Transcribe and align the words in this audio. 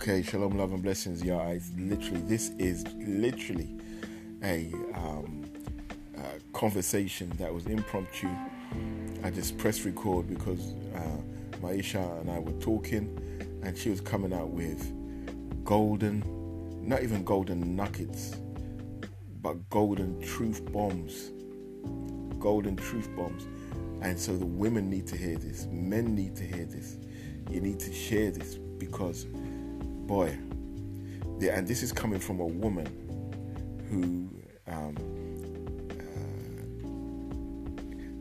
Okay, 0.00 0.22
shalom, 0.22 0.56
love, 0.56 0.72
and 0.72 0.80
blessings, 0.80 1.24
y'all. 1.24 1.40
I 1.40 1.60
literally, 1.76 2.20
this 2.20 2.50
is 2.50 2.84
literally 2.98 3.76
a 4.44 4.72
um, 4.94 5.44
conversation 6.52 7.30
that 7.30 7.52
was 7.52 7.66
impromptu. 7.66 8.28
I 9.24 9.30
just 9.30 9.58
pressed 9.58 9.84
record 9.84 10.28
because 10.28 10.74
uh, 10.94 11.56
Maisha 11.60 12.20
and 12.20 12.30
I 12.30 12.38
were 12.38 12.52
talking, 12.60 13.18
and 13.64 13.76
she 13.76 13.90
was 13.90 14.00
coming 14.00 14.32
out 14.32 14.50
with 14.50 14.80
golden, 15.64 16.22
not 16.80 17.02
even 17.02 17.24
golden 17.24 17.74
nuggets, 17.74 18.36
but 19.42 19.68
golden 19.68 20.22
truth 20.22 20.64
bombs. 20.72 21.32
Golden 22.38 22.76
truth 22.76 23.08
bombs. 23.16 23.48
And 24.00 24.16
so 24.16 24.36
the 24.36 24.46
women 24.46 24.88
need 24.88 25.08
to 25.08 25.16
hear 25.16 25.36
this, 25.38 25.66
men 25.66 26.14
need 26.14 26.36
to 26.36 26.44
hear 26.44 26.66
this. 26.66 26.98
You 27.50 27.60
need 27.60 27.80
to 27.80 27.92
share 27.92 28.30
this 28.30 28.54
because, 28.54 29.26
boy, 30.08 30.36
yeah, 31.38 31.56
and 31.56 31.68
this 31.68 31.82
is 31.82 31.92
coming 31.92 32.18
from 32.18 32.40
a 32.40 32.46
woman 32.46 32.86
who 33.90 34.30
um, 34.66 34.96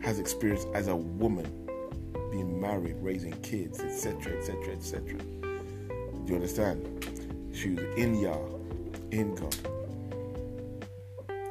uh, 0.02 0.06
has 0.06 0.20
experience 0.20 0.66
as 0.76 0.90
a 0.90 0.96
woman 0.96 1.46
being 2.30 2.60
married, 2.60 2.98
raising 3.00 3.32
kids, 3.42 3.80
etc., 3.80 4.38
etc., 4.38 4.74
etc. 4.74 5.18
Do 5.18 6.26
you 6.26 6.36
understand? 6.36 6.84
She 7.54 7.70
was 7.70 7.86
in 7.98 8.20
Yah, 8.20 8.38
in 9.12 9.34
God. 9.36 9.56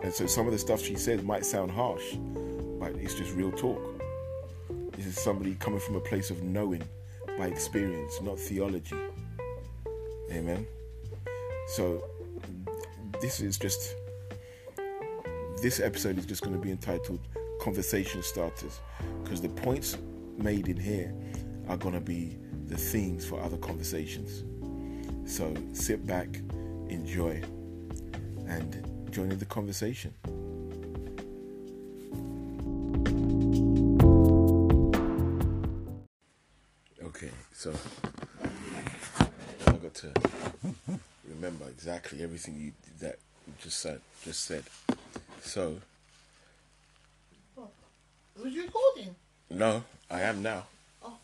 And 0.03 0.13
so 0.13 0.27
some 0.27 0.47
of 0.47 0.53
the 0.53 0.59
stuff 0.59 0.83
she 0.83 0.97
says 0.97 1.23
might 1.23 1.47
sound 1.47 1.71
harsh, 1.71 2.15
but 2.79 2.95
it's 2.97 3.15
just 3.15 3.33
real 3.35 3.53
talk. 3.53 3.81
This 4.93 5.07
is 5.07 5.19
somebody 5.19 5.55
coming 5.55 5.81
from 5.81 5.97
a 5.97 6.01
place 6.01 6.29
of 6.31 6.43
knowing 6.43 6.83
by 7.39 7.47
experience, 7.47 8.21
not 8.21 8.39
theology. 8.39 8.97
Amen. 10.31 10.67
So 11.69 12.05
this 13.21 13.41
is 13.41 13.59
just 13.59 13.95
this 15.63 15.81
episode 15.81 16.19
is 16.19 16.27
just 16.27 16.43
going 16.43 16.55
to 16.55 16.61
be 16.61 16.71
entitled 16.71 17.21
conversation 17.61 18.23
starters 18.23 18.81
because 19.23 19.41
the 19.41 19.49
points 19.49 19.97
made 20.37 20.69
in 20.69 20.77
here 20.77 21.15
are 21.69 21.77
going 21.77 21.95
to 21.95 22.01
be 22.01 22.39
the 22.67 22.77
themes 22.77 23.25
for 23.25 23.41
other 23.41 23.57
conversations. 23.57 24.45
So 25.31 25.55
sit 25.73 26.07
back, 26.07 26.29
enjoy, 26.89 27.43
and 28.47 29.09
join 29.11 29.33
in 29.33 29.39
the 29.39 29.47
conversation. 29.47 30.13
Okay, 37.03 37.31
so 37.53 37.73
I 39.67 39.73
got 39.73 39.95
to 39.95 40.13
remember 41.29 41.65
exactly 42.17 42.25
everything 42.25 42.57
you 42.57 42.73
that 43.01 43.19
you 43.47 43.53
just 43.63 43.79
said. 43.79 44.01
Just 44.25 44.45
said. 44.45 44.65
So 45.43 45.77
Was 47.57 48.53
you 48.53 48.65
recording? 48.65 49.15
no, 49.51 49.85
I 50.11 50.23
am 50.23 50.43
now. 50.43 50.67
Oh. 51.03 51.17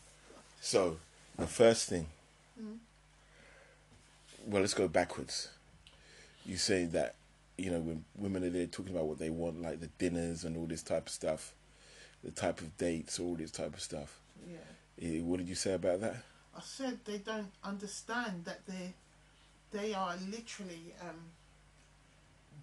So 0.61 0.97
the 1.37 1.47
first 1.47 1.89
thing. 1.89 2.07
Well, 4.45 4.59
let's 4.61 4.73
go 4.73 4.89
backwards. 4.89 5.49
You 6.45 6.57
say 6.57 6.83
that 6.85 7.15
you 7.57 7.71
know 7.71 7.79
when 7.79 8.03
women 8.17 8.43
are 8.43 8.49
there 8.49 8.65
talking 8.67 8.93
about 8.93 9.05
what 9.07 9.19
they 9.19 9.29
want, 9.29 9.61
like 9.61 9.79
the 9.79 9.87
dinners 9.97 10.43
and 10.43 10.57
all 10.57 10.65
this 10.65 10.83
type 10.83 11.07
of 11.07 11.13
stuff, 11.13 11.53
the 12.23 12.31
type 12.31 12.59
of 12.59 12.77
dates, 12.77 13.19
all 13.19 13.35
this 13.35 13.51
type 13.51 13.73
of 13.73 13.79
stuff. 13.81 14.19
Yeah. 14.45 14.57
Eh, 15.01 15.21
What 15.21 15.37
did 15.39 15.47
you 15.47 15.55
say 15.55 15.73
about 15.73 16.01
that? 16.01 16.17
I 16.55 16.61
said 16.61 16.99
they 17.05 17.17
don't 17.19 17.51
understand 17.63 18.43
that 18.45 18.65
they 18.67 18.93
they 19.73 19.93
are 19.93 20.15
literally 20.29 20.93
um, 21.01 21.17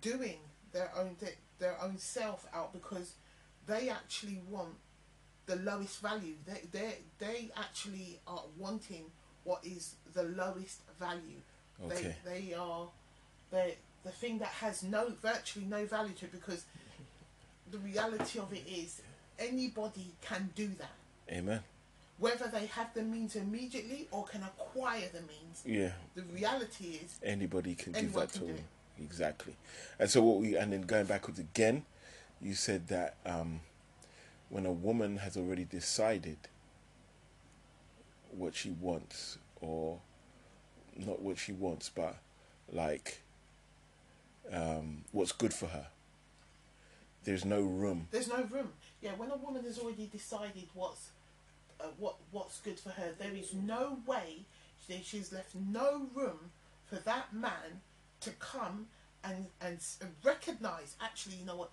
doing 0.00 0.38
their 0.72 0.90
own 0.96 1.16
their 1.58 1.76
own 1.82 1.98
self 1.98 2.46
out 2.54 2.72
because 2.72 3.12
they 3.66 3.90
actually 3.90 4.40
want 4.48 4.74
the 5.46 5.56
lowest 5.56 6.00
value. 6.00 6.34
They 6.46 6.62
they 6.72 6.94
they 7.18 7.50
actually 7.56 8.20
are 8.26 8.44
wanting 8.56 9.04
what 9.44 9.64
is 9.64 9.96
the 10.14 10.22
lowest 10.22 10.80
value. 10.98 11.42
Okay. 11.84 12.14
They 12.24 12.30
they 12.48 12.54
are 12.54 12.88
they 13.50 13.76
the 14.04 14.10
thing 14.10 14.38
that 14.38 14.48
has 14.48 14.82
no 14.82 15.12
virtually 15.20 15.66
no 15.66 15.84
value 15.84 16.14
to 16.14 16.26
it 16.26 16.32
because 16.32 16.64
the 17.70 17.78
reality 17.78 18.38
of 18.38 18.52
it 18.52 18.62
is 18.66 19.02
anybody 19.38 20.12
can 20.22 20.50
do 20.54 20.68
that 20.78 20.92
Amen. 21.30 21.60
Whether 22.20 22.46
they 22.48 22.66
have 22.66 22.92
the 22.94 23.02
means 23.02 23.34
immediately 23.34 24.06
or 24.10 24.24
can 24.24 24.42
acquire 24.42 25.08
the 25.12 25.22
means. 25.22 25.62
Yeah. 25.64 25.92
The 26.14 26.22
reality 26.34 26.98
is, 27.02 27.18
Anybody 27.22 27.74
can 27.74 27.94
give 27.94 28.12
that 28.12 28.32
can 28.32 28.40
to 28.42 28.46
them. 28.46 28.64
Exactly. 29.02 29.56
And 29.98 30.08
so 30.08 30.22
what 30.22 30.38
we 30.38 30.54
and 30.54 30.72
then 30.72 30.82
going 30.82 31.06
backwards 31.06 31.38
again, 31.38 31.84
you 32.40 32.54
said 32.54 32.88
that 32.88 33.16
um, 33.24 33.60
when 34.50 34.66
a 34.66 34.72
woman 34.72 35.16
has 35.16 35.36
already 35.38 35.64
decided 35.64 36.36
what 38.30 38.54
she 38.54 38.70
wants, 38.70 39.38
or 39.62 39.98
not 40.96 41.22
what 41.22 41.38
she 41.38 41.52
wants, 41.52 41.88
but 41.88 42.16
like 42.70 43.22
um, 44.52 45.04
what's 45.12 45.32
good 45.32 45.54
for 45.54 45.66
her. 45.66 45.86
There's 47.24 47.44
no 47.44 47.62
room. 47.62 48.08
there's 48.10 48.28
no 48.28 48.42
room. 48.50 48.70
Yeah, 49.00 49.12
when 49.16 49.30
a 49.30 49.36
woman 49.36 49.64
has 49.64 49.78
already 49.78 50.06
decided 50.06 50.68
what's 50.74 51.10
uh, 51.82 51.88
what 51.98 52.16
what's 52.30 52.60
good 52.60 52.78
for 52.78 52.90
her, 52.90 53.14
there 53.18 53.34
is 53.34 53.54
no 53.54 53.98
way 54.06 54.46
she, 54.86 55.02
she's 55.02 55.32
left 55.32 55.54
no 55.54 56.06
room 56.14 56.50
for 56.84 56.96
that 56.96 57.32
man 57.32 57.80
to 58.20 58.30
come 58.32 58.86
and 59.24 59.46
and 59.60 59.78
and 60.00 60.10
recognize. 60.24 60.96
Actually, 61.00 61.36
you 61.36 61.46
know 61.46 61.56
what? 61.56 61.70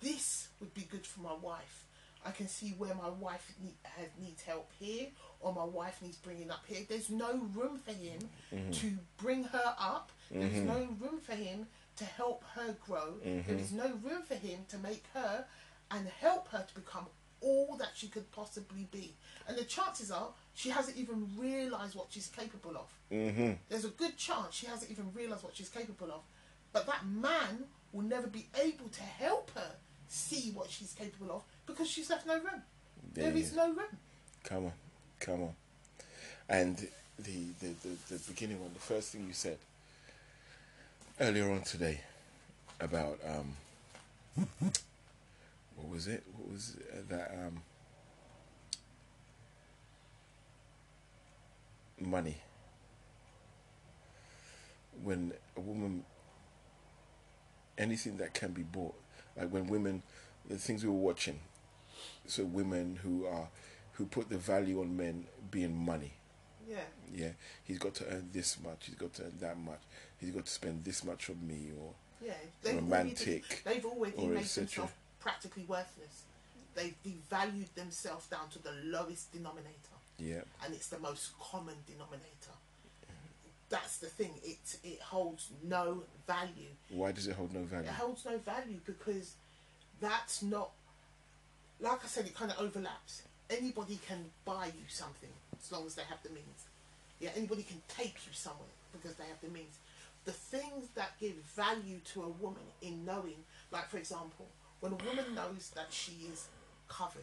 This 0.00 0.48
would 0.60 0.72
be 0.74 0.82
good 0.82 1.06
for 1.06 1.20
my 1.20 1.34
wife. 1.34 1.86
I 2.24 2.32
can 2.32 2.48
see 2.48 2.74
where 2.76 2.94
my 2.94 3.08
wife 3.08 3.50
need, 3.62 3.76
has, 3.82 4.08
needs 4.20 4.42
help 4.42 4.70
here, 4.78 5.06
or 5.40 5.54
my 5.54 5.64
wife 5.64 6.00
needs 6.02 6.18
bringing 6.18 6.50
up 6.50 6.64
here. 6.66 6.80
There's 6.86 7.08
no 7.08 7.48
room 7.54 7.78
for 7.78 7.92
him 7.92 8.18
mm-hmm. 8.54 8.70
to 8.72 8.92
bring 9.16 9.44
her 9.44 9.74
up. 9.78 10.12
There's 10.30 10.52
mm-hmm. 10.52 10.66
no 10.66 10.88
room 11.00 11.20
for 11.20 11.34
him 11.34 11.66
to 11.96 12.04
help 12.04 12.44
her 12.54 12.76
grow. 12.86 13.14
There 13.24 13.42
mm-hmm. 13.42 13.58
is 13.58 13.72
no 13.72 13.86
room 14.02 14.22
for 14.22 14.34
him 14.34 14.60
to 14.68 14.78
make 14.78 15.04
her 15.14 15.46
and 15.90 16.06
help 16.20 16.48
her 16.48 16.64
to 16.66 16.74
become 16.74 17.06
all 17.40 17.76
that 17.78 17.90
she 17.94 18.08
could 18.08 18.30
possibly 18.32 18.86
be. 18.90 19.14
And 19.48 19.56
the 19.56 19.64
chances 19.64 20.10
are 20.10 20.28
she 20.54 20.70
hasn't 20.70 20.96
even 20.96 21.28
realised 21.38 21.94
what 21.94 22.06
she's 22.10 22.26
capable 22.28 22.76
of. 22.76 22.92
Mm-hmm. 23.12 23.52
There's 23.68 23.84
a 23.84 23.88
good 23.88 24.16
chance 24.16 24.54
she 24.54 24.66
hasn't 24.66 24.90
even 24.90 25.12
realised 25.14 25.42
what 25.42 25.56
she's 25.56 25.68
capable 25.68 26.10
of. 26.12 26.20
But 26.72 26.86
that 26.86 27.06
man 27.06 27.64
will 27.92 28.02
never 28.02 28.26
be 28.28 28.46
able 28.62 28.88
to 28.88 29.02
help 29.02 29.50
her 29.54 29.72
see 30.08 30.50
what 30.54 30.70
she's 30.70 30.92
capable 30.92 31.34
of 31.36 31.42
because 31.66 31.88
she's 31.88 32.10
left 32.10 32.26
no 32.26 32.34
room. 32.34 32.62
There 33.14 33.30
Yeah, 33.30 33.36
is 33.36 33.52
yeah. 33.54 33.64
no 33.66 33.72
room. 33.72 33.96
Come 34.44 34.64
on, 34.66 34.72
come 35.18 35.42
on. 35.42 35.54
And 36.48 36.76
the, 37.18 37.32
the, 37.60 37.68
the, 37.82 38.14
the 38.14 38.20
beginning 38.28 38.60
one, 38.60 38.72
the 38.72 38.80
first 38.80 39.10
thing 39.12 39.26
you 39.26 39.32
said 39.32 39.58
earlier 41.20 41.50
on 41.50 41.62
today 41.62 42.00
about 42.80 43.18
um, 43.26 44.46
what 45.80 45.92
was 45.92 46.06
it? 46.06 46.22
What 46.36 46.52
was 46.52 46.76
it? 46.78 47.08
that 47.08 47.30
um, 47.32 47.62
money? 51.98 52.36
When 55.02 55.32
a 55.56 55.60
woman, 55.60 56.04
anything 57.78 58.18
that 58.18 58.34
can 58.34 58.52
be 58.52 58.62
bought, 58.62 58.94
like 59.36 59.50
when 59.50 59.66
women, 59.66 60.02
the 60.48 60.58
things 60.58 60.84
we 60.84 60.90
were 60.90 60.96
watching, 60.96 61.40
so 62.26 62.44
women 62.44 62.98
who 63.02 63.26
are 63.26 63.48
who 63.92 64.06
put 64.06 64.28
the 64.28 64.38
value 64.38 64.80
on 64.80 64.96
men 64.96 65.26
being 65.50 65.74
money. 65.74 66.12
Yeah. 66.68 66.76
Yeah, 67.12 67.30
he's 67.64 67.78
got 67.78 67.94
to 67.96 68.06
earn 68.06 68.28
this 68.32 68.58
much. 68.62 68.86
He's 68.86 68.94
got 68.94 69.12
to 69.14 69.24
earn 69.24 69.34
that 69.40 69.58
much. 69.58 69.80
He's 70.18 70.30
got 70.30 70.44
to 70.46 70.50
spend 70.50 70.84
this 70.84 71.04
much 71.04 71.28
on 71.30 71.46
me, 71.46 71.70
or 71.78 71.94
Yeah. 72.24 72.32
They've 72.62 72.76
Romantic 72.76 73.62
Already, 73.66 73.80
they've 73.80 73.84
or 73.84 74.28
made 74.28 74.44
themselves 74.44 74.92
practically 75.20 75.64
worthless. 75.68 76.24
They've 76.74 76.94
devalued 77.04 77.72
themselves 77.74 78.26
down 78.26 78.48
to 78.50 78.58
the 78.62 78.72
lowest 78.84 79.32
denominator. 79.32 79.96
yeah, 80.18 80.42
and 80.64 80.74
it's 80.74 80.88
the 80.88 80.98
most 80.98 81.32
common 81.40 81.74
denominator. 81.86 82.54
That's 83.68 83.98
the 83.98 84.06
thing. 84.08 84.32
It 84.44 84.78
it 84.82 85.00
holds 85.00 85.48
no 85.62 86.02
value. 86.26 86.72
why 86.90 87.12
does 87.12 87.28
it 87.28 87.36
hold 87.36 87.54
no 87.54 87.62
value? 87.62 87.88
It 87.88 87.92
holds 87.94 88.24
no 88.24 88.36
value 88.38 88.80
because 88.84 89.34
that's 90.00 90.42
not. 90.42 90.70
Like 91.80 92.04
I 92.04 92.08
said, 92.08 92.26
it 92.26 92.34
kind 92.34 92.50
of 92.50 92.58
overlaps. 92.60 93.22
Anybody 93.48 93.98
can 94.06 94.24
buy 94.44 94.66
you 94.66 94.86
something 94.88 95.30
as 95.58 95.70
long 95.72 95.86
as 95.86 95.94
they 95.94 96.02
have 96.08 96.22
the 96.22 96.30
means. 96.30 96.66
Yeah, 97.20 97.30
anybody 97.36 97.62
can 97.62 97.80
take 97.88 98.14
you 98.26 98.32
somewhere 98.32 98.74
because 98.92 99.14
they 99.14 99.24
have 99.24 99.40
the 99.40 99.48
means. 99.48 99.78
The 100.24 100.32
things 100.32 100.88
that 100.94 101.18
give 101.20 101.34
value 101.56 101.98
to 102.12 102.22
a 102.22 102.28
woman 102.28 102.62
in 102.82 103.04
knowing, 103.04 103.44
like 103.72 103.88
for 103.88 103.98
example, 103.98 104.46
when 104.80 104.92
a 104.92 104.96
woman 104.96 105.34
knows 105.34 105.70
that 105.74 105.88
she 105.90 106.12
is 106.32 106.48
covered, 106.88 107.22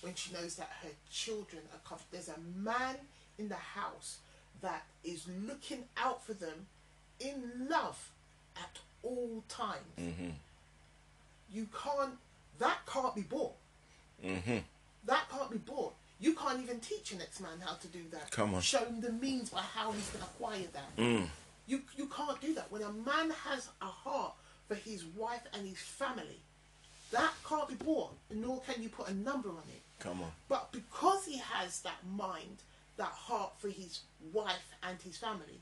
when 0.00 0.14
she 0.14 0.32
knows 0.32 0.56
that 0.56 0.70
her 0.82 0.90
children 1.10 1.62
are 1.72 1.80
covered, 1.88 2.04
there's 2.10 2.28
a 2.28 2.38
man 2.56 2.96
in 3.38 3.48
the 3.48 3.54
house 3.54 4.18
that 4.60 4.84
is 5.04 5.26
looking 5.46 5.84
out 5.96 6.24
for 6.24 6.34
them 6.34 6.66
in 7.20 7.68
love 7.68 8.10
at 8.56 8.78
all 9.02 9.44
times. 9.48 9.78
Mm-hmm. 10.00 10.30
You 11.52 11.68
can't. 11.82 12.14
That 12.58 12.78
can't 12.86 13.14
be 13.14 13.22
bought. 13.22 13.54
Mm-hmm. 14.24 14.58
That 15.06 15.28
can't 15.30 15.50
be 15.50 15.58
bought. 15.58 15.94
You 16.20 16.34
can't 16.34 16.62
even 16.62 16.78
teach 16.78 17.12
an 17.12 17.20
ex-man 17.20 17.58
how 17.64 17.74
to 17.74 17.88
do 17.88 17.98
that. 18.12 18.30
Come 18.30 18.54
on. 18.54 18.60
Show 18.60 18.84
him 18.84 19.00
the 19.00 19.10
means 19.10 19.50
by 19.50 19.60
how 19.60 19.90
he's 19.90 20.08
going 20.10 20.24
to 20.24 20.30
acquire 20.30 20.68
that. 20.72 20.96
Mm. 20.96 21.26
You 21.66 21.82
you 21.96 22.06
can't 22.06 22.40
do 22.40 22.54
that. 22.54 22.70
When 22.70 22.82
a 22.82 22.92
man 22.92 23.30
has 23.44 23.68
a 23.80 23.86
heart 23.86 24.34
for 24.68 24.74
his 24.74 25.04
wife 25.04 25.42
and 25.52 25.66
his 25.66 25.78
family, 25.78 26.40
that 27.12 27.32
can't 27.48 27.68
be 27.68 27.74
bought, 27.76 28.12
nor 28.34 28.60
can 28.62 28.82
you 28.82 28.88
put 28.88 29.08
a 29.08 29.14
number 29.14 29.48
on 29.48 29.62
it. 29.68 29.82
Come 30.00 30.22
on. 30.22 30.32
But 30.48 30.72
because 30.72 31.24
he 31.24 31.38
has 31.38 31.80
that 31.82 31.98
mind, 32.16 32.58
that 32.96 33.06
heart 33.06 33.52
for 33.58 33.68
his 33.68 34.00
wife 34.32 34.74
and 34.82 35.00
his 35.00 35.16
family, 35.16 35.60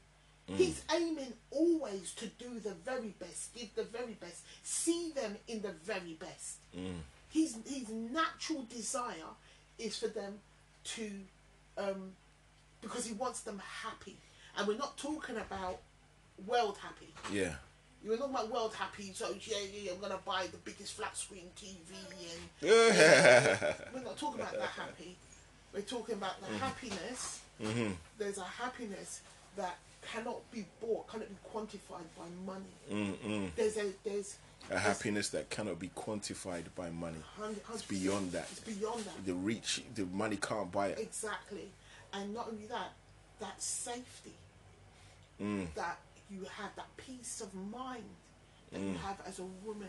he's 0.57 0.83
aiming 0.93 1.33
always 1.51 2.13
to 2.15 2.27
do 2.27 2.59
the 2.59 2.75
very 2.85 3.15
best, 3.21 3.55
give 3.55 3.73
the 3.77 3.85
very 3.85 4.15
best, 4.21 4.43
see 4.65 5.13
them 5.15 5.37
in 5.47 5.63
the 5.63 5.73
very 5.85 6.15
best. 6.19 6.57
His 7.31 7.57
his 7.69 7.89
natural 7.89 8.65
desire 8.75 9.31
is 9.79 9.97
for 9.97 10.09
them 10.09 10.41
to, 10.83 11.11
um, 11.79 12.13
because 12.83 13.07
he 13.07 13.13
wants 13.13 13.41
them 13.41 13.61
happy, 13.83 14.17
and 14.57 14.67
we're 14.67 14.77
not 14.77 14.97
talking 14.97 15.37
about 15.37 15.79
world 16.47 16.79
happy. 16.83 17.15
Yeah. 17.33 17.55
You 18.03 18.11
were 18.11 18.17
talking 18.17 18.35
about 18.35 18.51
world 18.51 18.75
happy, 18.75 19.13
so 19.15 19.29
yeah, 19.43 19.59
yeah, 19.73 19.93
I'm 19.93 20.01
gonna 20.01 20.19
buy 20.25 20.47
the 20.51 20.57
biggest 20.59 20.95
flat 20.95 21.17
screen 21.17 21.51
TV 21.57 21.93
and 21.93 22.41
Yeah. 22.63 23.75
we're 23.95 24.03
not 24.03 24.17
talking 24.17 24.41
about 24.41 24.53
that 24.55 24.69
happy. 24.71 25.17
We're 25.75 25.83
talking 25.83 26.15
about 26.17 26.41
the 26.41 26.47
happiness. 26.59 27.41
Mm-hmm. 27.63 27.93
There's 28.19 28.39
a 28.39 28.45
happiness 28.45 29.21
that 29.57 29.77
cannot 30.03 30.51
be 30.51 30.65
bought, 30.81 31.09
cannot 31.09 31.29
be 31.29 31.37
quantified 31.55 32.07
by 32.17 32.25
money. 32.47 32.65
Mm-mm. 32.91 33.51
There's 33.55 33.77
a 33.77 33.93
there's 34.03 34.37
A 34.71 34.79
happiness 34.79 35.29
that 35.31 35.51
cannot 35.51 35.79
be 35.79 35.89
quantified 35.89 36.65
by 36.75 36.89
money. 36.91 37.19
It's 37.75 37.83
beyond 37.83 38.33
that. 38.33 38.49
It's 38.51 38.61
beyond 38.61 39.05
that. 39.05 39.27
The 39.27 39.35
reach, 39.35 39.83
the 39.95 40.07
money 40.07 40.37
can't 40.37 40.73
buy 40.73 40.89
it. 40.89 40.99
Exactly. 40.99 41.69
And 42.13 42.35
not 42.35 42.49
only 42.49 42.67
that, 42.67 42.93
that 43.41 43.61
safety. 43.63 44.33
Mm. 45.41 45.67
That 45.75 45.99
you 46.31 46.47
have 46.59 46.75
that 46.77 46.87
peace 46.97 47.41
of 47.41 47.53
mind 47.55 48.05
that 48.73 48.81
you 48.81 48.95
have 49.05 49.21
as 49.27 49.39
a 49.41 49.45
woman. 49.65 49.89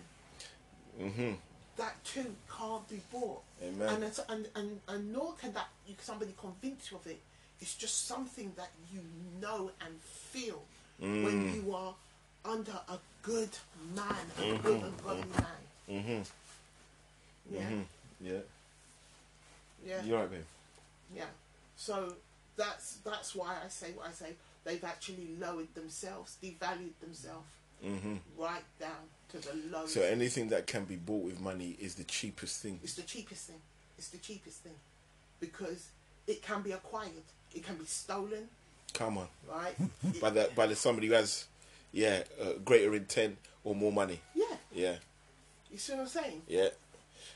Mm-hmm. 0.99 1.33
That 1.77 2.03
too 2.03 2.25
can't 2.57 2.87
be 2.89 2.99
bought. 3.11 3.41
Amen. 3.63 3.87
And, 4.03 4.03
and, 4.29 4.47
and, 4.55 4.79
and 4.87 5.13
nor 5.13 5.33
can 5.33 5.53
that 5.53 5.67
you, 5.87 5.95
somebody 6.01 6.33
convince 6.39 6.91
you 6.91 6.97
of 6.97 7.07
it. 7.07 7.19
It's 7.61 7.75
just 7.75 8.07
something 8.07 8.51
that 8.57 8.71
you 8.93 9.01
know 9.41 9.71
and 9.85 9.99
feel 10.01 10.61
Mm. 11.01 11.23
when 11.23 11.55
you 11.55 11.73
are 11.73 11.95
under 12.45 12.73
a 12.89 12.97
good 13.23 13.49
man, 13.95 14.15
a 14.39 14.55
good 14.59 14.83
and 14.83 15.03
godly 15.03 15.23
man. 15.35 15.45
Mm-hmm. 15.89 16.21
Yeah, 17.55 17.59
Mm-hmm. 17.61 17.81
Yeah. 18.21 18.33
yeah. 19.83 20.03
You're 20.03 20.19
right, 20.19 20.29
babe. 20.29 20.41
Yeah. 21.15 21.23
So 21.75 22.13
that's 22.63 22.97
that's 23.03 23.35
why 23.35 23.55
I 23.65 23.69
say 23.69 23.91
what 23.95 24.07
I 24.07 24.11
say. 24.11 24.33
They've 24.63 24.83
actually 24.83 25.29
lowered 25.39 25.73
themselves, 25.73 26.37
devalued 26.43 26.95
themselves, 27.01 27.47
Mm-hmm. 27.83 28.17
right 28.37 28.61
down 28.79 29.01
to 29.29 29.37
the 29.39 29.53
lowest. 29.71 29.95
So 29.95 30.01
anything 30.03 30.49
that 30.49 30.67
can 30.67 30.85
be 30.85 30.97
bought 30.97 31.23
with 31.25 31.39
money 31.41 31.75
is 31.81 31.95
the 31.95 32.03
cheapest 32.03 32.61
thing. 32.61 32.79
it's 32.83 32.93
the 32.93 33.01
cheapest 33.01 33.47
thing. 33.47 33.61
It's 33.97 34.09
the 34.09 34.19
cheapest 34.19 34.59
thing 34.59 34.75
because 35.39 35.87
it 36.27 36.43
can 36.43 36.61
be 36.61 36.73
acquired. 36.73 37.25
It 37.55 37.63
can 37.65 37.75
be 37.77 37.85
stolen, 37.85 38.47
Come 38.93 39.17
on. 39.17 39.27
right? 39.51 39.73
By 40.21 40.29
the 40.29 40.49
by 40.55 40.67
the 40.67 40.75
somebody 40.75 41.07
who 41.07 41.13
has, 41.13 41.45
yeah, 41.91 42.21
uh, 42.39 42.53
greater 42.63 42.93
intent 42.93 43.37
or 43.63 43.73
more 43.75 43.91
money. 43.91 44.19
yeah. 44.35 44.55
Yeah. 44.73 44.95
You 45.71 45.77
see 45.79 45.93
what 45.93 46.01
I'm 46.03 46.07
saying? 46.07 46.41
Yeah. 46.47 46.69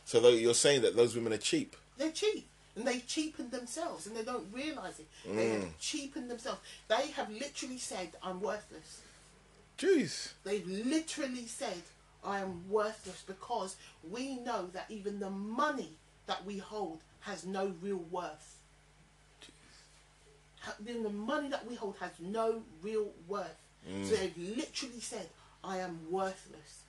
So 0.05 0.19
though 0.19 0.29
you're 0.29 0.53
saying 0.53 0.83
that 0.83 0.95
those 0.95 1.15
women 1.15 1.33
are 1.33 1.37
cheap. 1.51 1.75
They're 1.97 2.11
cheap. 2.11 2.47
And 2.75 2.85
they've 2.85 3.05
cheapened 3.07 3.51
themselves 3.51 4.05
and 4.05 4.15
they 4.15 4.23
don't 4.23 4.51
realise 4.51 4.99
it. 4.99 5.07
They 5.23 5.47
Mm. 5.47 5.61
have 5.61 5.79
cheapened 5.79 6.29
themselves. 6.29 6.59
They 6.89 7.11
have 7.11 7.29
literally 7.31 7.77
said, 7.77 8.15
I'm 8.21 8.41
worthless. 8.41 9.01
Jeez. 9.77 10.33
They've 10.43 10.67
literally 10.67 11.47
said, 11.47 11.81
I 12.23 12.39
am 12.39 12.69
worthless 12.69 13.21
because 13.25 13.75
we 14.09 14.35
know 14.39 14.67
that 14.73 14.85
even 14.89 15.19
the 15.19 15.29
money 15.29 15.97
that 16.27 16.43
we 16.45 16.57
hold 16.57 16.99
has 17.21 17.45
no 17.45 17.67
real 17.81 18.03
worth. 18.11 18.57
Even 20.81 21.03
the 21.03 21.09
money 21.11 21.47
that 21.49 21.65
we 21.67 21.75
hold 21.75 21.95
has 21.99 22.11
no 22.19 22.63
real 22.81 23.11
worth. 23.27 23.55
So 23.85 24.15
they've 24.15 24.35
literally 24.37 24.99
said, 24.99 25.29
I 25.63 25.77
am 25.77 25.99
worthless. 26.09 26.81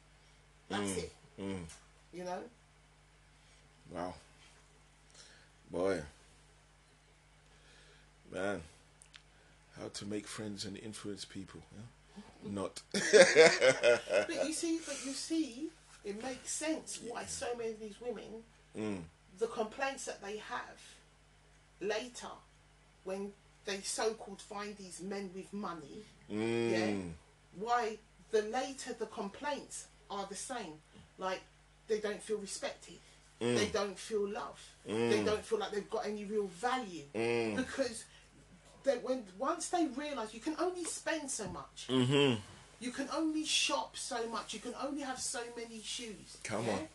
That's 0.71 0.97
it. 0.97 1.13
Mm. 1.39 1.65
You 2.15 2.25
know? 2.25 2.43
Wow. 3.91 4.15
Boy. 5.71 6.03
Man. 8.33 8.63
How 9.81 9.89
to 9.89 10.07
make 10.07 10.27
friends 10.27 10.65
and 10.65 10.77
influence 10.79 11.25
people. 11.25 11.61
Yeah? 11.75 12.23
Not. 12.51 12.81
But 12.93 14.47
you 14.47 14.53
see, 14.53 14.81
but 14.87 14.97
you 15.05 15.13
see, 15.13 15.69
it 16.05 16.23
makes 16.23 16.51
sense 16.51 17.01
why 17.07 17.25
so 17.25 17.47
many 17.57 17.71
of 17.73 17.81
these 17.81 18.01
women, 18.01 18.43
Mm. 18.77 19.03
the 19.39 19.47
complaints 19.47 20.05
that 20.05 20.23
they 20.23 20.37
have 20.37 20.79
later, 21.81 22.29
when 23.05 23.33
they 23.65 23.81
so-called 23.81 24.41
find 24.43 24.77
these 24.77 25.01
men 25.01 25.31
with 25.35 25.51
money, 25.53 26.05
yeah, 26.29 26.89
Mm. 26.93 27.13
why 27.57 27.99
the 28.33 28.43
later 28.43 28.93
the 28.93 29.07
complaints 29.07 29.87
are 30.11 30.27
the 30.27 30.37
same. 30.37 30.81
Like 31.19 31.41
they 31.89 32.01
don't 32.01 32.23
feel 32.23 32.39
respected, 32.39 32.99
Mm. 33.41 33.57
they 33.59 33.67
don't 33.67 33.99
feel 33.99 34.29
love, 34.29 34.61
they 34.87 35.23
don't 35.25 35.45
feel 35.45 35.59
like 35.59 35.73
they've 35.73 35.91
got 35.91 36.07
any 36.07 36.25
real 36.25 36.47
value 36.47 37.03
Mm. 37.15 37.57
because 37.57 38.05
they, 38.85 38.97
when 38.99 39.25
once 39.39 39.69
they 39.69 39.87
realise 39.89 40.33
you 40.33 40.41
can 40.41 40.57
only 40.59 40.85
spend 40.85 41.31
so 41.31 41.47
much. 41.49 41.87
Mm-hmm. 41.89 42.41
You 42.79 42.91
can 42.93 43.09
only 43.15 43.45
shop 43.45 43.97
so 43.97 44.29
much. 44.29 44.53
You 44.53 44.61
can 44.61 44.75
only 44.83 45.03
have 45.03 45.19
so 45.19 45.41
many 45.57 45.81
shoes. 45.83 46.37
Come 46.45 46.69
on. 46.69 46.89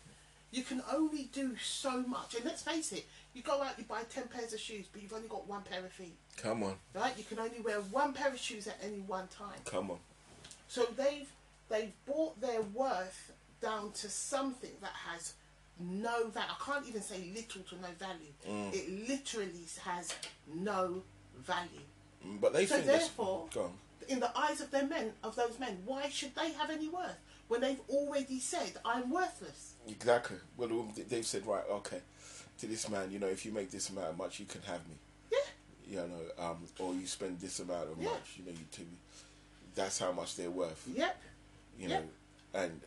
You 0.52 0.64
can 0.64 0.84
only 0.92 1.24
do 1.34 1.56
so 1.58 2.02
much. 2.04 2.36
And 2.36 2.46
let's 2.46 2.62
face 2.62 2.92
it, 2.92 3.06
you 3.34 3.42
go 3.42 3.62
out, 3.64 3.80
you 3.80 3.86
buy 3.86 4.04
10 4.04 4.28
pairs 4.28 4.54
of 4.54 4.60
shoes, 4.60 4.86
but 4.92 5.02
you've 5.02 5.14
only 5.14 5.28
got 5.28 5.48
one 5.48 5.64
pair 5.64 5.80
of 5.84 5.92
feet. 5.92 6.18
Come 6.38 6.62
on. 6.64 6.76
Right? 6.94 7.18
You 7.18 7.24
can 7.24 7.40
only 7.40 7.62
wear 7.62 7.78
one 7.80 8.14
pair 8.14 8.30
of 8.30 8.38
shoes 8.38 8.68
at 8.68 8.78
any 8.84 9.00
one 9.00 9.28
time. 9.28 9.60
Come 9.66 9.90
on. 9.92 9.98
So 10.68 10.86
they've 10.96 11.30
they've 11.70 11.94
brought 12.06 12.40
their 12.42 12.62
worth 12.62 13.32
down 13.62 13.92
to 13.94 14.10
something 14.10 14.72
that 14.82 14.94
has 15.10 15.34
no 15.82 16.28
value. 16.30 16.50
I 16.60 16.64
can't 16.66 16.88
even 16.88 17.02
say 17.02 17.32
little 17.34 17.62
to 17.64 17.76
no 17.82 17.88
value. 18.00 18.32
Mm. 18.48 18.74
It 18.74 19.10
literally 19.10 19.66
has 19.84 20.14
no 20.54 21.04
value. 21.40 21.70
Mm, 22.26 22.40
But 22.42 22.54
they 22.54 22.66
So 22.66 22.82
therefore, 22.82 23.50
in 24.08 24.20
the 24.20 24.36
eyes 24.38 24.62
of 24.62 24.72
their 24.72 24.86
men, 24.88 25.14
of 25.24 25.36
those 25.36 25.58
men, 25.60 25.82
why 25.86 26.10
should 26.10 26.36
they 26.36 26.52
have 26.54 26.70
any 26.70 26.88
worth 26.90 27.18
when 27.48 27.62
they've 27.62 27.82
already 27.90 28.40
said 28.40 28.74
I'm 28.86 29.10
worthless? 29.10 29.74
Exactly. 29.88 30.38
Well, 30.58 30.68
they- 30.96 31.04
they've 31.04 31.26
said, 31.26 31.46
right, 31.46 31.64
okay, 31.70 32.02
to 32.60 32.68
this 32.68 32.88
man, 32.90 33.12
you 33.12 33.20
know, 33.20 33.28
if 33.28 33.46
you 33.46 33.52
make 33.52 33.72
this 33.72 33.90
amount 33.90 34.10
of 34.10 34.18
much, 34.18 34.40
you 34.40 34.46
can 34.46 34.62
have 34.64 34.88
me. 34.88 34.96
Yeah, 35.32 35.38
You 35.88 36.08
know, 36.08 36.44
um, 36.46 36.68
or 36.80 36.94
you 36.94 37.08
spend 37.08 37.40
this 37.40 37.60
amount 37.60 37.90
of 37.92 37.98
Yeah. 38.02 38.10
much, 38.12 38.34
you 38.38 38.46
know, 38.46 38.52
you 38.52 38.66
to 38.74 38.82
That's 39.74 40.00
how 40.00 40.12
much 40.12 40.36
they're 40.36 40.52
worth. 40.52 40.84
yep, 40.88 41.22
You 41.78 41.88
Yeah. 41.90 42.00
know, 42.02 42.10
and 42.54 42.82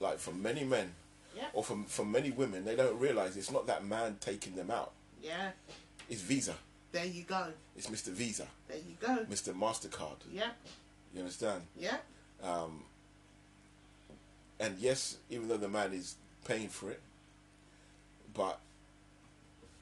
like 0.00 0.18
for 0.18 0.30
many 0.32 0.62
men, 0.64 0.94
Yeah. 1.38 1.44
or 1.52 1.62
for 1.62 1.78
for 1.86 2.04
many 2.04 2.30
women, 2.32 2.64
they 2.64 2.74
don't 2.76 2.98
realize 2.98 3.36
it's 3.36 3.50
not 3.52 3.66
that 3.68 3.84
man 3.84 4.16
taking 4.20 4.54
them 4.56 4.70
out. 4.70 4.92
yeah. 5.22 5.50
It's 6.10 6.22
Visa. 6.22 6.54
There 6.90 7.04
you 7.04 7.22
go. 7.22 7.48
It's 7.76 7.86
Mr. 7.86 8.08
Visa, 8.12 8.46
There 8.66 8.78
you 8.78 8.96
go. 8.98 9.24
Mr. 9.30 9.52
Mastercard. 9.54 10.16
Yeah, 10.32 10.50
You 11.14 11.20
understand? 11.20 11.62
yeah, 11.78 11.98
Um, 12.42 12.82
and 14.58 14.76
yes, 14.78 15.18
even 15.30 15.48
though 15.48 15.58
the 15.58 15.68
man 15.68 15.92
is 15.92 16.16
paying 16.46 16.68
for 16.70 16.90
it, 16.90 17.00
but 18.34 18.58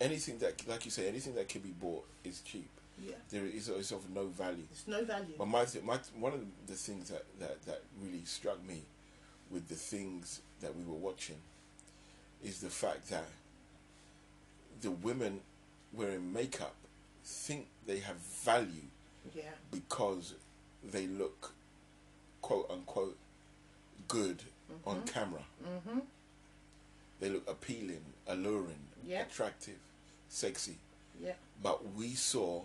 anything 0.00 0.38
that, 0.38 0.66
like 0.68 0.84
you 0.84 0.90
say, 0.90 1.08
anything 1.08 1.34
that 1.36 1.48
can 1.48 1.60
be 1.62 1.70
bought 1.70 2.04
is 2.25 2.40
cheap. 2.40 2.68
yeah. 3.02 3.14
There 3.30 3.46
is, 3.46 3.68
is 3.68 3.92
of 3.92 4.10
no 4.10 4.26
value. 4.26 4.64
It's 4.72 4.88
no 4.88 5.04
value. 5.04 5.34
But 5.38 5.46
my, 5.46 5.64
my 5.84 5.98
one 6.18 6.32
of 6.34 6.40
the 6.66 6.75
things 6.75 7.08
that, 7.10 7.25
that, 7.40 7.62
that 7.66 7.82
really 8.02 8.25
struck 8.25 8.58
me 8.66 8.82
with 9.50 9.68
the 9.68 9.76
things 9.76 10.40
that 10.60 10.76
we 10.76 10.84
were 10.84 10.98
watching 10.98 11.36
is 12.44 12.60
the 12.60 12.68
fact 12.70 13.08
that 13.10 13.25
the 14.82 14.90
women 14.90 15.40
wearing 15.92 16.32
makeup 16.32 16.75
think 17.25 17.66
they 17.86 17.98
have 18.00 18.16
value 18.16 18.88
Yeah, 19.34 19.42
because 19.70 20.34
they 20.84 21.06
look 21.06 21.52
quote 22.42 22.70
unquote 22.70 23.16
good 24.08 24.42
on 24.86 25.02
camera. 25.02 25.42
mm-hmm. 25.64 26.00
They 27.20 27.30
look 27.30 27.48
appealing, 27.48 28.04
alluring, 28.26 28.78
Yeah. 29.06 29.22
attractive, 29.22 29.78
sexy. 30.28 30.76
yeah, 31.20 31.32
But 31.62 31.94
we 31.94 32.14
saw 32.14 32.62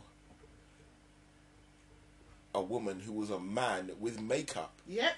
a 2.53 2.61
woman 2.61 2.99
who 2.99 3.13
was 3.13 3.29
a 3.29 3.39
man 3.39 3.91
with 3.99 4.19
makeup 4.19 4.73
Yep. 4.87 5.15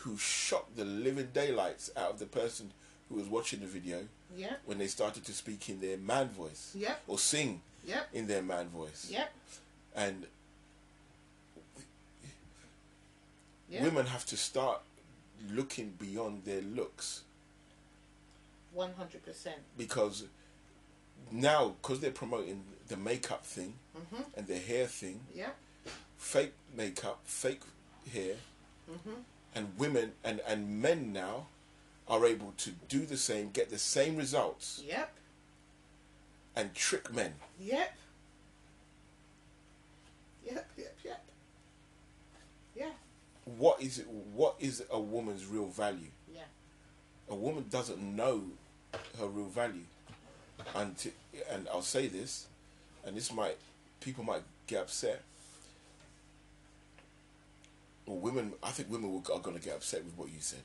Who 0.00 0.16
shocked 0.16 0.76
the 0.76 0.84
living 0.84 1.28
daylights 1.32 1.90
out 1.96 2.10
of 2.12 2.18
the 2.18 2.26
person 2.26 2.70
who 3.08 3.16
was 3.16 3.26
watching 3.26 3.60
the 3.60 3.66
video 3.66 4.06
Yep. 4.36 4.60
when 4.66 4.78
they 4.78 4.86
started 4.86 5.24
to 5.24 5.32
speak 5.32 5.68
in 5.68 5.80
their 5.80 5.96
man 5.96 6.28
voice 6.28 6.72
Yep. 6.74 7.02
or 7.06 7.18
sing 7.18 7.62
Yep. 7.84 8.08
in 8.12 8.26
their 8.26 8.42
man 8.42 8.68
voice. 8.68 9.08
Yep. 9.10 9.32
And 9.94 10.26
Yep. 13.70 13.82
women 13.82 14.06
have 14.06 14.24
to 14.26 14.36
start 14.36 14.80
looking 15.50 15.90
beyond 15.92 16.44
their 16.44 16.62
looks 16.62 17.22
One 18.72 18.92
hundred 18.94 19.24
percent. 19.24 19.60
because 19.76 20.24
now 21.30 21.70
because 21.80 22.00
they're 22.00 22.10
promoting 22.10 22.64
the 22.88 22.96
makeup 22.96 23.44
thing 23.44 23.78
Mhm. 23.96 24.24
and 24.36 24.46
the 24.46 24.58
hair 24.58 24.86
thing 24.86 25.26
Yep. 25.34 25.56
fake 26.18 26.52
makeup 26.74 27.20
fake 27.26 27.62
hair 28.12 28.36
Mhm. 28.90 29.24
And 29.54 29.72
women 29.78 30.12
and, 30.24 30.40
and 30.46 30.80
men 30.82 31.12
now 31.12 31.46
are 32.06 32.24
able 32.26 32.52
to 32.58 32.70
do 32.88 33.04
the 33.04 33.16
same 33.16 33.50
get 33.50 33.70
the 33.70 33.78
same 33.78 34.16
results 34.16 34.82
Yep. 34.86 35.12
and 36.56 36.74
trick 36.74 37.12
men 37.12 37.34
Yep. 37.60 37.92
Yep. 40.46 40.70
Yep. 40.76 40.96
Yep. 41.04 41.24
Yeah. 42.76 42.90
what 43.56 43.80
is 43.82 43.98
it 43.98 44.06
what 44.08 44.54
is 44.60 44.84
a 44.90 44.98
woman's 45.00 45.46
real 45.46 45.66
value 45.66 46.10
Yeah. 46.32 46.42
a 47.28 47.34
woman 47.34 47.66
doesn't 47.70 48.00
know 48.00 48.42
her 49.18 49.26
real 49.26 49.48
value 49.48 49.84
until 50.74 51.12
and 51.50 51.68
I'll 51.68 51.82
say 51.82 52.06
this 52.08 52.46
and 53.04 53.16
this 53.16 53.32
might 53.32 53.56
people 54.00 54.24
might 54.24 54.42
get 54.66 54.82
upset 54.82 55.22
well 58.08 58.18
women 58.18 58.52
I 58.62 58.70
think 58.70 58.90
women 58.90 59.12
will, 59.12 59.24
are 59.34 59.40
going 59.40 59.56
to 59.56 59.62
get 59.62 59.76
upset 59.76 60.04
with 60.04 60.16
what 60.16 60.28
you 60.28 60.40
said 60.40 60.62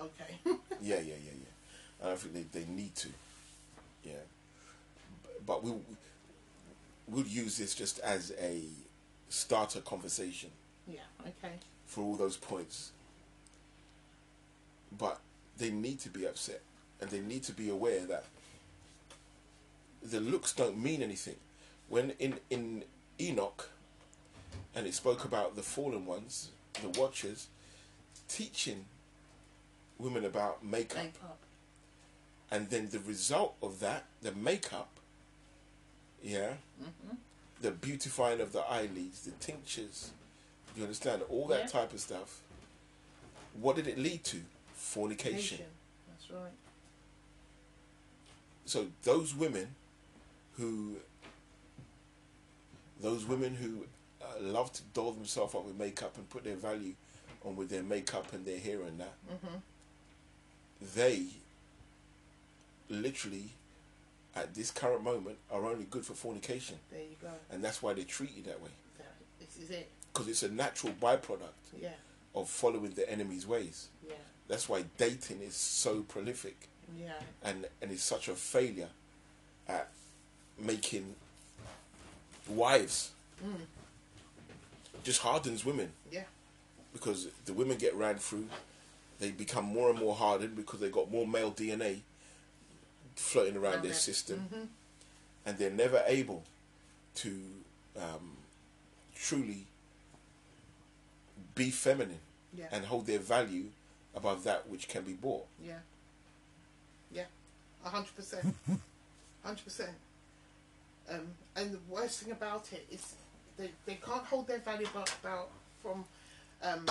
Okay. 0.00 0.34
yeah 0.82 0.96
yeah 0.96 1.14
yeah 1.24 1.36
yeah 2.02 2.12
I 2.12 2.14
think 2.16 2.34
they, 2.34 2.60
they 2.60 2.66
need 2.66 2.94
to 2.96 3.08
yeah 4.04 4.24
but 5.46 5.62
we'll 5.62 5.80
we'll 7.08 7.26
use 7.26 7.58
this 7.58 7.74
just 7.74 7.98
as 8.00 8.32
a 8.40 8.62
starter 9.28 9.80
conversation 9.80 10.50
yeah. 10.86 11.00
Okay. 11.22 11.54
for 11.86 12.02
all 12.02 12.16
those 12.16 12.36
points. 12.36 12.92
But 14.96 15.20
they 15.58 15.70
need 15.70 16.00
to 16.00 16.10
be 16.10 16.26
upset 16.26 16.60
and 17.00 17.10
they 17.10 17.20
need 17.20 17.42
to 17.44 17.52
be 17.52 17.68
aware 17.68 18.04
that 18.06 18.24
the 20.02 20.20
looks 20.20 20.52
don't 20.52 20.82
mean 20.82 21.02
anything. 21.02 21.36
When 21.88 22.12
in, 22.18 22.34
in 22.50 22.84
Enoch, 23.20 23.68
and 24.74 24.86
it 24.86 24.94
spoke 24.94 25.24
about 25.24 25.56
the 25.56 25.62
fallen 25.62 26.06
ones, 26.06 26.48
the 26.80 27.00
watchers, 27.00 27.48
teaching 28.28 28.86
women 29.98 30.24
about 30.24 30.64
makeup. 30.64 31.04
Makeup. 31.04 31.38
And 32.50 32.68
then 32.68 32.88
the 32.90 32.98
result 33.00 33.54
of 33.62 33.80
that, 33.80 34.04
the 34.20 34.32
makeup, 34.32 34.88
yeah, 36.22 36.54
mm-hmm. 36.80 37.16
the 37.60 37.70
beautifying 37.70 38.40
of 38.40 38.52
the 38.52 38.60
eyelids, 38.60 39.22
the 39.22 39.30
tinctures, 39.32 40.10
you 40.76 40.82
understand, 40.82 41.22
all 41.28 41.46
that 41.48 41.62
Yeah. 41.62 41.66
type 41.66 41.92
of 41.92 42.00
stuff. 42.00 42.40
What 43.54 43.76
did 43.76 43.86
it 43.86 43.98
lead 43.98 44.24
to? 44.24 44.42
Fornication. 44.74 45.58
That's 46.08 46.30
right. 46.30 46.52
So 48.64 48.86
those 49.02 49.34
women 49.34 49.74
who, 50.56 50.96
those 53.00 53.24
women 53.24 53.54
who 53.54 53.86
love 54.40 54.72
to 54.74 54.82
doll 54.94 55.12
themselves 55.12 55.54
up 55.54 55.64
with 55.64 55.76
makeup 55.78 56.16
and 56.16 56.28
put 56.30 56.44
their 56.44 56.56
value 56.56 56.94
on 57.44 57.56
with 57.56 57.68
their 57.70 57.82
makeup 57.82 58.32
and 58.32 58.44
their 58.44 58.58
hair 58.58 58.82
and 58.82 59.00
that, 59.00 59.14
Mhm. 59.30 59.62
they 60.94 61.26
literally, 62.88 63.50
at 64.34 64.54
this 64.54 64.70
current 64.70 65.02
moment, 65.02 65.38
are 65.50 65.64
only 65.66 65.84
good 65.84 66.04
for 66.04 66.14
fornication, 66.14 66.78
There 66.90 67.00
you 67.02 67.16
go. 67.20 67.30
and 67.50 67.62
that's 67.64 67.82
why 67.82 67.94
they 67.94 68.04
treat 68.04 68.32
you 68.36 68.42
that 68.44 68.60
way 68.60 68.70
this 69.40 69.56
is 69.56 69.70
it. 69.70 69.90
because 70.12 70.28
it's 70.28 70.42
a 70.42 70.48
natural 70.48 70.92
byproduct 70.94 71.52
Yeah. 71.80 71.94
of 72.34 72.48
following 72.48 72.92
the 72.94 73.08
enemy's 73.10 73.46
ways. 73.46 73.88
Yeah. 74.06 74.14
That's 74.48 74.68
why 74.68 74.82
dating 74.98 75.40
is 75.42 75.54
so 75.56 76.02
prolific 76.02 76.68
Yeah. 76.96 77.20
and 77.42 77.68
and 77.80 77.90
is 77.90 78.02
such 78.02 78.28
a 78.28 78.36
failure 78.36 78.90
at 79.66 79.90
making 80.58 81.16
wives. 82.48 83.10
Just 85.02 85.20
hardens 85.20 85.64
women 85.64 85.92
Yeah. 86.10 86.24
because 86.92 87.28
the 87.44 87.52
women 87.52 87.76
get 87.78 87.94
ran 87.94 88.18
through. 88.18 88.48
They 89.18 89.30
become 89.30 89.64
more 89.64 89.90
and 89.90 89.98
more 89.98 90.14
hardened 90.14 90.56
because 90.56 90.80
they 90.80 90.90
got 90.90 91.10
more 91.10 91.26
male 91.26 91.50
DNA 91.52 92.02
floating 93.16 93.56
around 93.56 93.82
their 93.82 93.94
system, 93.94 94.48
Mhm. 94.52 94.68
and 95.46 95.58
they're 95.58 95.70
never 95.70 96.02
able 96.06 96.44
to 97.16 97.64
um, 97.96 98.38
truly 99.14 99.66
be 101.54 101.70
feminine 101.70 102.20
Yeah. 102.54 102.68
and 102.72 102.86
hold 102.86 103.06
their 103.06 103.18
value 103.18 103.70
above 104.14 104.44
that 104.44 104.68
which 104.68 104.88
can 104.88 105.04
be 105.04 105.12
bought. 105.12 105.46
Yeah. 105.62 105.80
Yeah. 107.10 107.26
A 107.84 107.90
hundred 107.90 108.14
percent. 108.16 108.54
Hundred 109.44 109.64
percent. 109.64 109.96
Um, 111.08 111.34
and 111.56 111.72
the 111.72 111.80
worst 111.88 112.20
thing 112.20 112.32
about 112.32 112.72
it 112.72 112.86
is 112.90 113.14
they, 113.62 113.70
they 113.86 113.94
can't 113.94 114.24
hold 114.24 114.48
their 114.48 114.58
value 114.58 114.86
about, 114.86 115.14
about 115.22 115.50
from 115.82 116.04
um, 116.62 116.84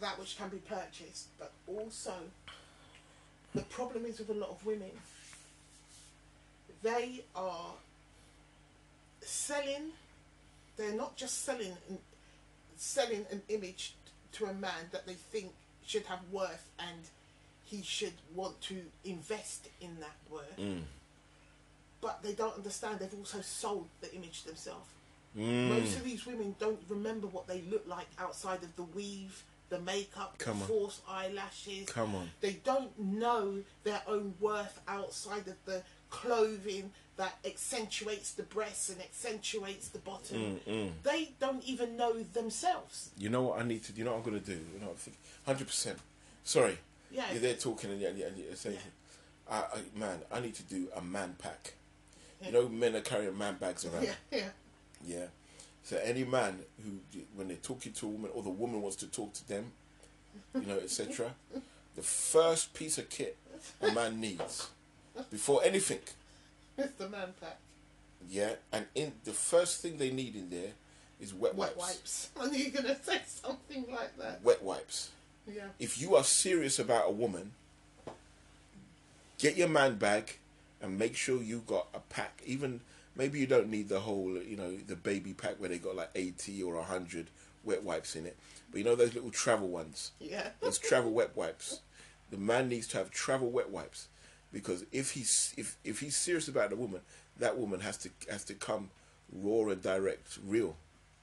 that 0.00 0.18
which 0.18 0.36
can 0.38 0.48
be 0.48 0.58
purchased, 0.58 1.28
but 1.38 1.52
also 1.66 2.12
the 3.54 3.62
problem 3.62 4.04
is 4.04 4.18
with 4.18 4.30
a 4.30 4.34
lot 4.34 4.50
of 4.50 4.64
women, 4.66 4.90
they 6.82 7.24
are 7.36 7.72
selling. 9.20 9.92
They're 10.76 10.94
not 10.94 11.16
just 11.16 11.44
selling 11.44 11.72
an, 11.88 11.98
selling 12.76 13.24
an 13.30 13.42
image 13.48 13.94
to 14.32 14.46
a 14.46 14.54
man 14.54 14.88
that 14.92 15.06
they 15.06 15.14
think 15.14 15.52
should 15.86 16.04
have 16.06 16.20
worth 16.32 16.68
and 16.78 16.98
he 17.64 17.82
should 17.82 18.12
want 18.34 18.60
to 18.62 18.82
invest 19.04 19.68
in 19.80 19.96
that 20.00 20.16
worth. 20.30 20.58
But 22.00 22.22
they 22.22 22.32
don't 22.32 22.54
understand 22.56 22.98
they've 22.98 23.14
also 23.18 23.40
sold 23.40 23.86
the 24.00 24.12
image 24.14 24.42
themselves. 24.42 24.86
Mm. 25.36 25.68
Most 25.80 25.96
of 25.96 26.04
these 26.04 26.26
women 26.26 26.54
don't 26.58 26.80
remember 26.88 27.26
what 27.26 27.46
they 27.46 27.62
look 27.70 27.84
like 27.86 28.06
outside 28.18 28.62
of 28.62 28.74
the 28.76 28.84
weave, 28.84 29.42
the 29.68 29.80
makeup, 29.80 30.38
Come 30.38 30.60
the 30.60 30.64
false 30.66 31.00
eyelashes. 31.08 31.88
Come 31.88 32.14
on. 32.14 32.30
They 32.40 32.54
don't 32.64 32.96
know 32.98 33.62
their 33.82 34.02
own 34.06 34.34
worth 34.40 34.80
outside 34.86 35.48
of 35.48 35.56
the 35.64 35.82
clothing 36.10 36.92
that 37.16 37.36
accentuates 37.44 38.32
the 38.32 38.42
breasts 38.44 38.88
and 38.90 39.00
accentuates 39.00 39.88
the 39.88 39.98
bottom. 40.00 40.60
Mm, 40.68 40.90
They 41.02 41.32
don't 41.40 41.62
even 41.64 41.96
know 41.96 42.22
themselves. 42.22 43.10
You 43.18 43.28
know 43.30 43.42
what 43.42 43.60
I 43.60 43.64
need 43.64 43.82
to 43.84 43.92
do? 43.92 43.98
You 44.00 44.04
know 44.04 44.12
what 44.12 44.24
I'm 44.24 44.30
going 44.30 44.40
to 44.42 44.46
do? 44.46 44.60
You 44.74 44.80
know, 44.80 44.94
100%. 45.46 45.96
Sorry. 46.44 46.78
Yeah. 47.10 47.30
You're 47.32 47.40
there 47.40 47.54
talking 47.54 47.90
and, 47.90 48.00
you're- 48.00 48.22
and 48.22 48.36
you're 48.36 48.56
saying, 48.56 48.78
I, 49.50 49.58
I, 49.58 49.98
man, 49.98 50.18
I 50.32 50.40
need 50.40 50.54
to 50.56 50.62
do 50.64 50.88
a 50.96 51.00
man 51.02 51.34
pack. 51.38 51.74
You 52.44 52.52
know, 52.52 52.68
men 52.68 52.94
are 52.96 53.00
carrying 53.00 53.36
man 53.38 53.56
bags 53.56 53.84
around. 53.86 54.04
Yeah, 54.04 54.14
yeah. 54.30 54.48
Yeah. 55.06 55.26
So 55.82 56.00
any 56.02 56.24
man 56.24 56.60
who, 56.82 57.20
when 57.36 57.48
they're 57.48 57.56
talking 57.58 57.92
to 57.92 58.06
a 58.06 58.08
woman 58.08 58.30
or 58.34 58.42
the 58.42 58.50
woman 58.50 58.80
wants 58.80 58.96
to 58.96 59.06
talk 59.06 59.34
to 59.34 59.48
them, 59.48 59.72
you 60.54 60.66
know, 60.66 60.78
etc., 60.78 61.32
the 61.94 62.02
first 62.02 62.72
piece 62.74 62.96
of 62.98 63.08
kit 63.10 63.36
a 63.80 63.92
man 63.92 64.20
needs 64.20 64.68
before 65.30 65.62
anything, 65.62 66.00
is 66.78 66.90
the 66.98 67.08
man 67.08 67.34
pack. 67.40 67.58
yeah, 68.28 68.54
and 68.72 68.86
in 68.94 69.12
the 69.24 69.32
first 69.32 69.80
thing 69.82 69.98
they 69.98 70.10
need 70.10 70.34
in 70.34 70.50
there 70.50 70.72
is 71.20 71.32
wet 71.34 71.54
wipes. 71.54 71.76
Wet 71.76 71.86
wipes. 71.86 72.30
Knew 72.50 72.64
you 72.64 72.70
to 72.72 72.96
say 73.02 73.20
something 73.26 73.84
like 73.92 74.16
that. 74.18 74.42
Wet 74.42 74.62
wipes. 74.62 75.10
Yeah. 75.46 75.66
If 75.78 76.00
you 76.00 76.16
are 76.16 76.24
serious 76.24 76.78
about 76.78 77.04
a 77.08 77.12
woman, 77.12 77.52
get 79.38 79.56
your 79.56 79.68
man 79.68 79.96
bag 79.96 80.38
and 80.80 80.98
make 80.98 81.14
sure 81.16 81.42
you 81.42 81.62
got 81.66 81.86
a 81.94 82.00
pack. 82.00 82.40
Even 82.46 82.80
maybe 83.16 83.38
you 83.38 83.46
don't 83.46 83.68
need 83.70 83.88
the 83.88 84.00
whole, 84.00 84.38
you 84.38 84.56
know, 84.56 84.76
the 84.76 84.96
baby 84.96 85.32
pack 85.32 85.60
where 85.60 85.68
they 85.68 85.78
got 85.78 85.96
like 85.96 86.10
eighty 86.14 86.62
or 86.62 86.80
hundred 86.82 87.30
wet 87.64 87.82
wipes 87.82 88.16
in 88.16 88.26
it. 88.26 88.36
But 88.70 88.78
you 88.78 88.84
know 88.84 88.94
those 88.94 89.14
little 89.14 89.30
travel 89.30 89.68
ones. 89.68 90.12
Yeah. 90.20 90.48
Those 90.60 90.78
travel 90.78 91.12
wet 91.12 91.36
wipes. 91.36 91.80
The 92.30 92.36
man 92.38 92.68
needs 92.68 92.86
to 92.88 92.98
have 92.98 93.10
travel 93.10 93.50
wet 93.50 93.70
wipes 93.70 94.08
because 94.52 94.84
if 94.92 95.12
he's 95.12 95.54
if 95.56 95.76
if 95.84 96.00
he's 96.00 96.16
serious 96.16 96.48
about 96.48 96.70
the 96.70 96.76
woman, 96.76 97.00
that 97.38 97.58
woman 97.58 97.80
has 97.80 97.96
to 97.98 98.10
has 98.30 98.44
to 98.44 98.54
come 98.54 98.90
raw 99.32 99.68
and 99.68 99.82
direct, 99.82 100.38
real. 100.46 100.76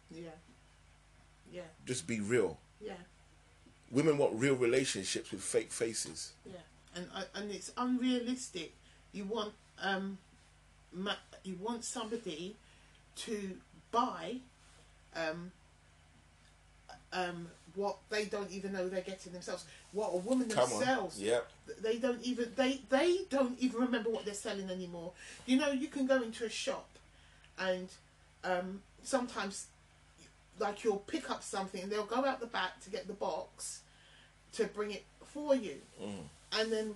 Yeah. 0.10 0.29
Yeah. 1.51 1.62
Just 1.86 2.07
be 2.07 2.19
real. 2.19 2.57
Yeah. 2.79 2.93
Women 3.91 4.17
want 4.17 4.33
real 4.36 4.55
relationships 4.55 5.31
with 5.31 5.41
fake 5.41 5.71
faces. 5.71 6.33
Yeah. 6.45 6.60
And 6.95 7.07
uh, 7.13 7.24
and 7.36 7.51
it's 7.51 7.71
unrealistic. 7.77 8.74
You 9.12 9.25
want 9.25 9.53
um, 9.81 10.17
ma- 10.93 11.15
you 11.43 11.55
want 11.60 11.83
somebody 11.83 12.55
to 13.15 13.57
buy 13.91 14.36
um, 15.15 15.51
um, 17.13 17.48
what 17.75 17.98
they 18.10 18.25
don't 18.25 18.51
even 18.51 18.74
know 18.74 18.88
they're 18.88 19.01
getting 19.01 19.33
themselves. 19.33 19.65
What 19.91 20.12
a 20.13 20.17
woman 20.17 20.50
Come 20.50 20.71
on. 20.71 20.79
themselves 20.79 21.19
Yep. 21.19 21.48
they 21.81 21.98
don't 21.98 22.21
even 22.24 22.51
they 22.55 22.81
they 22.89 23.19
don't 23.29 23.57
even 23.60 23.81
remember 23.81 24.10
what 24.10 24.25
they're 24.25 24.33
selling 24.33 24.69
anymore. 24.69 25.12
You 25.45 25.57
know, 25.57 25.71
you 25.71 25.88
can 25.88 26.05
go 26.05 26.21
into 26.21 26.45
a 26.45 26.50
shop, 26.50 26.88
and 27.60 27.89
um, 28.43 28.81
sometimes, 29.03 29.67
like 30.60 30.83
you'll 30.83 30.98
pick 30.98 31.29
up 31.29 31.43
something, 31.43 31.81
and 31.83 31.91
they'll 31.91 32.05
go 32.05 32.25
out 32.25 32.39
the 32.39 32.48
back 32.48 32.81
to 32.83 32.89
get 32.89 33.07
the 33.07 33.13
box, 33.13 33.81
to 34.53 34.65
bring 34.65 34.91
it 34.91 35.03
for 35.25 35.55
you, 35.55 35.75
and 36.60 36.71
then 36.71 36.95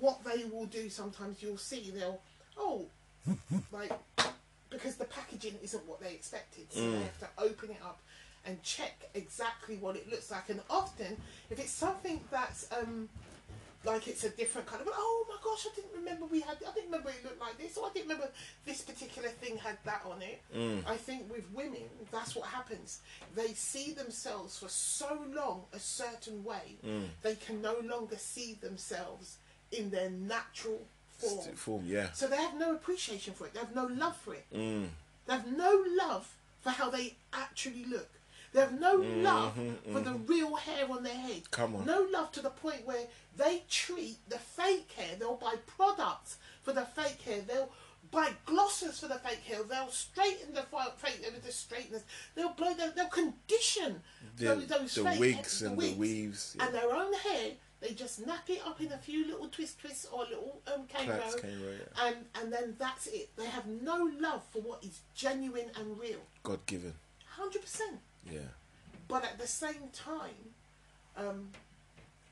what 0.00 0.24
they 0.24 0.44
will 0.44 0.66
do 0.66 0.88
sometimes 0.90 1.40
you'll 1.42 1.56
see 1.56 1.92
they'll 1.94 2.20
oh 2.58 2.86
like 3.72 3.92
because 4.70 4.96
the 4.96 5.04
packaging 5.04 5.54
isn't 5.62 5.86
what 5.88 6.00
they 6.00 6.12
expected, 6.12 6.66
so 6.70 6.80
they 6.80 6.96
mm. 6.96 7.02
have 7.02 7.18
to 7.20 7.28
open 7.38 7.70
it 7.70 7.80
up 7.82 8.00
and 8.46 8.62
check 8.62 9.08
exactly 9.14 9.76
what 9.76 9.96
it 9.96 10.10
looks 10.10 10.30
like. 10.30 10.50
And 10.50 10.60
often, 10.68 11.16
if 11.50 11.58
it's 11.58 11.70
something 11.70 12.20
that's 12.30 12.68
um, 12.72 13.08
like 13.84 14.08
it's 14.08 14.24
a 14.24 14.30
different 14.30 14.66
kind 14.66 14.80
of, 14.80 14.88
oh 14.92 15.26
my 15.28 15.36
gosh, 15.42 15.66
I 15.70 15.74
didn't 15.74 15.92
remember 15.94 16.26
we 16.26 16.40
had, 16.40 16.56
I 16.56 16.72
didn't 16.72 16.90
remember 16.90 17.10
it 17.10 17.22
looked 17.24 17.40
like 17.40 17.58
this, 17.58 17.76
or 17.76 17.86
I 17.86 17.90
didn't 17.92 18.08
remember 18.08 18.30
this 18.64 18.80
particular 18.80 19.28
thing 19.28 19.58
had 19.58 19.76
that 19.84 20.02
on 20.04 20.22
it. 20.22 20.40
Mm. 20.54 20.86
I 20.86 20.96
think 20.96 21.30
with 21.30 21.44
women, 21.52 21.82
that's 22.10 22.34
what 22.34 22.46
happens. 22.46 23.00
They 23.34 23.48
see 23.48 23.92
themselves 23.92 24.58
for 24.58 24.68
so 24.68 25.20
long 25.34 25.62
a 25.72 25.78
certain 25.78 26.44
way, 26.44 26.76
mm. 26.84 27.04
they 27.22 27.34
can 27.34 27.60
no 27.60 27.76
longer 27.84 28.16
see 28.16 28.58
themselves 28.60 29.36
in 29.70 29.90
their 29.90 30.10
natural 30.10 30.80
form. 31.18 31.56
Form, 31.56 31.82
yeah. 31.86 32.08
So 32.12 32.26
they 32.26 32.36
have 32.36 32.58
no 32.58 32.72
appreciation 32.72 33.34
for 33.34 33.46
it. 33.46 33.54
They 33.54 33.60
have 33.60 33.74
no 33.74 33.86
love 33.86 34.16
for 34.16 34.34
it. 34.34 34.46
Mm. 34.54 34.88
They 35.26 35.32
have 35.32 35.46
no 35.46 35.84
love 35.98 36.28
for 36.60 36.70
how 36.70 36.90
they 36.90 37.14
actually 37.32 37.84
look. 37.84 38.08
They 38.52 38.60
have 38.60 38.78
no 38.80 38.98
mm-hmm, 38.98 39.22
love 39.22 39.54
for 39.92 40.00
the 40.00 40.10
mm-hmm. 40.10 40.26
real 40.26 40.54
hair 40.54 40.86
on 40.88 41.02
their 41.02 41.16
head. 41.16 41.50
Come 41.50 41.74
on. 41.74 41.86
No 41.86 42.06
love 42.12 42.30
to 42.32 42.40
the 42.40 42.50
point 42.50 42.86
where 42.86 43.06
they 43.36 43.64
treat 43.68 44.18
the 44.28 44.38
fake 44.38 44.92
hair. 44.96 45.16
They'll 45.18 45.34
buy 45.34 45.56
products 45.66 46.36
for 46.62 46.72
the 46.72 46.84
fake 46.84 47.20
hair. 47.22 47.40
They'll 47.46 47.70
buy 48.12 48.30
glosses 48.46 49.00
for 49.00 49.08
the 49.08 49.16
fake 49.16 49.42
hair. 49.44 49.64
They'll 49.64 49.88
straighten 49.88 50.54
the 50.54 50.62
fake 50.96 51.22
hair 51.22 51.32
with 51.32 51.44
the 51.44 51.50
straighteners. 51.50 52.04
They'll 52.36 52.50
blow. 52.50 52.74
They'll, 52.74 52.92
they'll 52.92 53.08
condition 53.08 54.00
The, 54.36 54.44
those, 54.44 54.66
those 54.68 54.94
the 54.94 55.16
wigs 55.18 55.60
hair- 55.60 55.70
and 55.70 55.78
the 55.78 55.92
weaves. 55.94 56.54
Yeah. 56.56 56.66
and 56.66 56.74
their 56.74 56.92
own 56.94 57.12
hair. 57.12 57.50
They 57.84 57.92
just 57.92 58.26
nap 58.26 58.48
it 58.48 58.62
up 58.66 58.80
in 58.80 58.90
a 58.92 58.96
few 58.96 59.26
little 59.26 59.48
twist 59.48 59.78
twists 59.78 60.06
or 60.10 60.20
little 60.20 60.62
um, 60.72 60.86
cane 60.86 61.04
Plaits, 61.06 61.36
row, 61.44 61.50
yeah. 61.50 62.06
and 62.06 62.16
and 62.40 62.50
then 62.50 62.76
that's 62.78 63.08
it. 63.08 63.28
They 63.36 63.44
have 63.44 63.66
no 63.66 64.10
love 64.18 64.40
for 64.52 64.62
what 64.62 64.82
is 64.82 65.00
genuine 65.14 65.70
and 65.78 65.98
real, 66.00 66.20
God 66.42 66.64
given. 66.64 66.94
hundred 67.26 67.60
percent. 67.60 67.98
Yeah. 68.24 68.38
But 69.06 69.24
at 69.24 69.38
the 69.38 69.46
same 69.46 69.90
time, 69.92 70.54
um, 71.14 71.50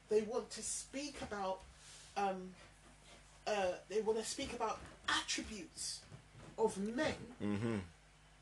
they 0.09 0.23
want 0.23 0.49
to 0.53 0.63
speak 0.63 1.21
about 1.21 1.61
um, 2.17 2.49
uh, 3.47 3.73
they 3.91 4.01
want 4.01 4.19
to 4.21 4.25
speak 4.25 4.55
about 4.55 4.79
attributes 5.07 6.01
of 6.57 6.79
men. 6.79 7.15
Mm-hmm. 7.45 7.77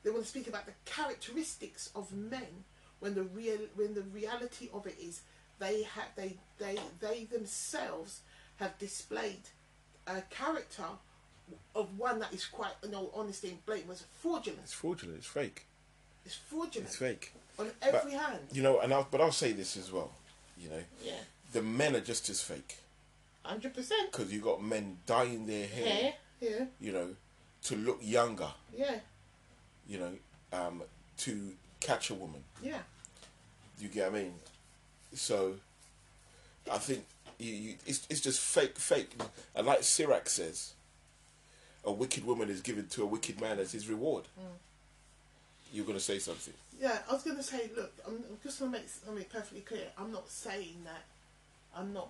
They 0.05 0.11
want 0.11 0.23
to 0.23 0.29
speak 0.29 0.47
about 0.47 0.67
the 0.67 0.75
characteristics 0.85 1.91
of 1.97 2.13
men 2.13 2.65
when 3.01 3.15
the 3.17 3.25
real 3.25 3.59
when 3.75 3.95
the 3.95 4.03
reality 4.03 4.69
of 4.73 4.87
it 4.87 4.97
is 5.03 5.23
they 5.61 5.85
have 5.85 6.09
they 6.17 6.37
they 6.59 6.77
they 7.01 7.25
themselves 7.25 8.21
have 8.57 8.77
displayed 8.79 9.43
a 10.09 10.21
character 10.23 10.85
of 11.75 11.97
one 11.99 12.19
that 12.19 12.33
is 12.33 12.45
quite 12.47 12.73
in 12.85 12.95
all 12.95 13.13
honesty 13.15 13.49
and 13.51 13.65
blatant 13.67 13.89
was 13.89 14.05
fraudulent. 14.21 14.63
It's 14.65 14.73
fraudulent. 14.73 15.19
It's 15.19 15.27
fake. 15.27 15.67
It's 16.27 16.35
fraudulent 16.35 16.89
It's 16.89 16.97
fake. 16.97 17.33
on 17.59 17.71
every 17.83 18.13
hand. 18.13 18.41
You 18.53 18.63
know, 18.63 18.81
and 18.81 18.93
I'll, 18.93 19.07
but 19.11 19.21
I'll 19.21 19.33
say 19.33 19.53
this 19.53 19.77
as 19.77 19.91
well. 19.93 20.11
You 20.59 20.69
know, 20.71 20.83
Yeah, 21.05 21.15
the 21.53 21.63
men 21.63 21.95
are 21.97 22.01
just 22.01 22.29
as 22.29 22.41
fake 22.43 22.77
hundred 23.43 23.75
percent. 23.75 24.13
because 24.13 24.33
you 24.33 24.41
got 24.41 24.63
men 24.63 24.99
dyeing 25.07 25.47
their 25.47 25.67
hair. 25.67 25.87
Hair, 25.95 26.13
yeah, 26.41 26.65
You 26.81 26.93
know, 26.93 27.09
to 27.65 27.77
look 27.77 27.99
younger. 28.03 28.49
yeah, 28.77 28.97
You 29.89 29.99
know, 29.99 30.13
um, 30.53 30.83
to 31.19 31.53
catch 31.81 32.11
a 32.11 32.15
woman. 32.15 32.43
yeah, 32.63 32.79
You 33.79 33.89
get 33.89 34.13
what 34.13 34.21
I 34.21 34.23
mean? 34.25 34.35
So, 35.15 35.55
I 36.71 36.79
think 36.79 37.05
you, 37.39 37.53
you, 37.53 37.75
it's 37.87 38.07
it's 38.11 38.21
just 38.21 38.41
fake, 38.41 38.79
fake. 38.79 39.13
And 39.55 39.67
like 39.67 39.83
Sirach 39.83 40.29
says, 40.29 40.75
a 41.85 41.93
wicked 41.93 42.25
woman 42.25 42.49
is 42.51 42.61
given 42.61 42.87
to 42.89 43.03
a 43.03 43.07
wicked 43.07 43.41
man 43.41 43.59
as 43.59 43.73
his 43.73 43.89
reward. 43.89 44.25
You're 45.73 45.87
gonna 45.87 46.01
say 46.01 46.19
something. 46.19 46.55
yeah. 46.81 46.99
I 47.09 47.13
was 47.13 47.23
gonna 47.23 47.43
say, 47.43 47.71
look, 47.77 47.93
I'm, 48.07 48.15
I'm 48.15 48.39
just 48.43 48.59
gonna 48.59 48.73
make 48.73 48.89
something 48.89 49.25
perfectly 49.33 49.61
clear. 49.61 49.87
I'm 49.99 50.11
not 50.13 50.29
saying 50.29 50.83
that. 50.85 51.05
I'm 51.77 51.93
not 51.93 52.09